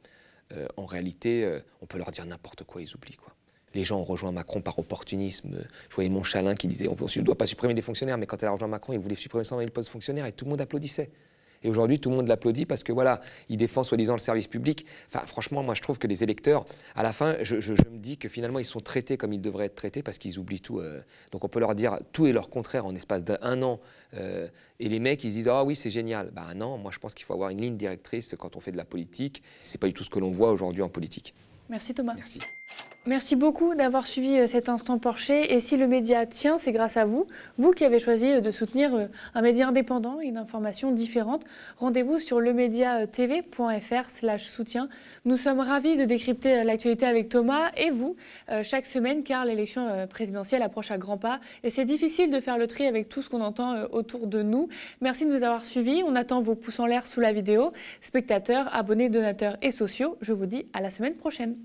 euh, 0.51 0.65
en 0.77 0.87
réalité, 0.87 1.43
euh, 1.45 1.59
on 1.83 1.85
peut 1.85 1.99
leur 1.99 2.09
dire 2.09 2.25
n'importe 2.25 2.63
quoi, 2.63 2.81
ils 2.81 2.95
oublient 2.95 3.17
quoi. 3.17 3.35
Les 3.75 3.83
gens 3.83 3.99
ont 3.99 4.03
rejoint 4.03 4.31
Macron 4.31 4.61
par 4.61 4.79
opportunisme. 4.79 5.59
Je 5.89 5.95
voyais 5.95 6.09
Monchalin 6.09 6.55
qui 6.55 6.65
disait 6.67 6.87
on 6.87 6.95
ne 6.95 7.21
doit 7.21 7.37
pas 7.37 7.45
supprimer 7.45 7.75
des 7.75 7.83
fonctionnaires, 7.83 8.17
mais 8.17 8.25
quand 8.25 8.41
elle 8.41 8.49
a 8.49 8.53
rejoint 8.53 8.67
Macron, 8.67 8.93
il 8.93 8.99
voulait 8.99 9.13
supprimer 9.13 9.43
120 9.43 9.61
000 9.61 9.71
postes 9.71 9.89
de 9.89 9.91
fonctionnaires 9.91 10.25
et 10.25 10.31
tout 10.31 10.45
le 10.45 10.49
monde 10.49 10.61
applaudissait. 10.61 11.11
Et 11.63 11.69
aujourd'hui, 11.69 11.99
tout 11.99 12.09
le 12.09 12.15
monde 12.15 12.27
l'applaudit 12.27 12.65
parce 12.65 12.83
que 12.83 12.91
voilà, 12.91 13.21
il 13.49 13.57
défend 13.57 13.83
soi-disant 13.83 14.13
le 14.13 14.19
service 14.19 14.47
public. 14.47 14.85
Enfin, 15.07 15.25
franchement, 15.25 15.63
moi, 15.63 15.73
je 15.73 15.81
trouve 15.81 15.97
que 15.97 16.07
les 16.07 16.23
électeurs, 16.23 16.65
à 16.95 17.03
la 17.03 17.13
fin, 17.13 17.35
je, 17.41 17.55
me 17.71 17.97
dis 17.97 18.17
que 18.17 18.29
finalement, 18.29 18.59
ils 18.59 18.65
sont 18.65 18.79
traités 18.79 19.17
comme 19.17 19.33
ils 19.33 19.41
devraient 19.41 19.65
être 19.65 19.75
traités 19.75 20.03
parce 20.03 20.17
qu'ils 20.17 20.39
oublient 20.39 20.61
tout. 20.61 20.79
Euh. 20.79 21.01
donc, 21.31 21.43
on 21.43 21.49
peut 21.49 21.59
leur 21.59 21.75
dire 21.75 21.97
tout 22.11 22.27
et 22.27 22.31
leur 22.31 22.49
contraire 22.49 22.85
en 22.85 22.95
espace 22.95 23.23
d'un 23.23 23.61
an. 23.61 23.79
Euh, 24.13 24.47
et 24.79 24.89
les 24.89 24.99
mecs, 24.99 25.23
ils 25.23 25.31
disent 25.31 25.47
ah 25.47 25.63
oui, 25.63 25.75
c'est 25.75 25.89
génial. 25.89 26.31
Ben 26.31 26.53
non, 26.55 26.77
moi, 26.77 26.91
je 26.93 26.99
pense 26.99 27.13
qu'il 27.13 27.25
faut 27.25 27.33
avoir 27.33 27.49
une 27.49 27.61
ligne 27.61 27.77
directrice 27.77 28.35
quand 28.37 28.55
on 28.55 28.59
fait 28.59 28.71
de 28.71 28.77
la 28.77 28.85
politique. 28.85 29.41
C'est 29.59 29.79
pas 29.79 29.87
du 29.87 29.93
tout 29.93 30.03
ce 30.03 30.09
que 30.09 30.19
l'on 30.19 30.31
voit 30.31 30.51
aujourd'hui 30.51 30.81
en 30.81 30.89
politique. 30.89 31.33
Merci 31.69 31.93
Thomas. 31.93 32.13
Merci. 32.15 32.39
Merci 33.07 33.35
beaucoup 33.37 33.73
d'avoir 33.73 34.05
suivi 34.05 34.37
euh, 34.37 34.47
cet 34.47 34.67
instant 34.67 34.99
Porcher. 34.99 35.53
Et 35.53 35.61
si 35.61 35.77
le 35.77 35.87
média 35.87 36.25
tient, 36.25 36.57
c'est 36.57 36.73
grâce 36.73 36.97
à 36.97 37.05
vous, 37.05 37.25
vous 37.57 37.71
qui 37.71 37.85
avez 37.85 37.99
choisi 37.99 38.25
euh, 38.25 38.41
de 38.41 38.51
soutenir 38.51 38.93
euh, 38.93 39.05
un 39.33 39.41
média 39.41 39.65
indépendant 39.65 40.19
et 40.19 40.25
une 40.25 40.35
information 40.35 40.91
différente. 40.91 41.45
Rendez-vous 41.77 42.19
sur 42.19 42.41
lemediatv.fr/slash 42.41 44.47
soutien. 44.47 44.89
Nous 45.23 45.37
sommes 45.37 45.61
ravis 45.61 45.95
de 45.95 46.03
décrypter 46.03 46.65
l'actualité 46.65 47.05
avec 47.05 47.29
Thomas 47.29 47.71
et 47.77 47.91
vous 47.91 48.17
chaque 48.63 48.85
semaine, 48.85 49.23
car 49.23 49.45
l'élection 49.45 50.05
présidentielle 50.07 50.61
approche 50.61 50.91
à 50.91 50.97
grands 50.97 51.17
pas 51.17 51.39
et 51.63 51.69
c'est 51.69 51.85
difficile 51.85 52.29
de 52.29 52.41
faire 52.41 52.57
le 52.57 52.67
tri 52.67 52.87
avec 52.87 53.07
tout 53.07 53.21
ce 53.21 53.29
qu'on 53.29 53.39
entend 53.41 53.83
autour 53.91 54.27
de 54.27 54.41
nous. 54.41 54.67
Merci 55.01 55.25
de 55.25 55.31
nous 55.31 55.43
avoir 55.43 55.63
suivis. 55.63 56.03
On 56.05 56.13
attend 56.15 56.41
vos 56.41 56.55
pouces 56.55 56.79
en 56.79 56.85
l'air 56.85 57.07
sous 57.07 57.21
la 57.21 57.31
vidéo. 57.31 57.71
Spectateurs, 58.01 58.69
abonnés, 58.73 59.07
donateurs 59.09 59.55
et 59.61 59.71
sociaux, 59.71 60.17
je 60.21 60.33
vous 60.33 60.45
dis 60.45 60.65
à 60.73 60.81
la 60.81 60.89
semaine 60.89 61.15
prochaine. 61.15 61.55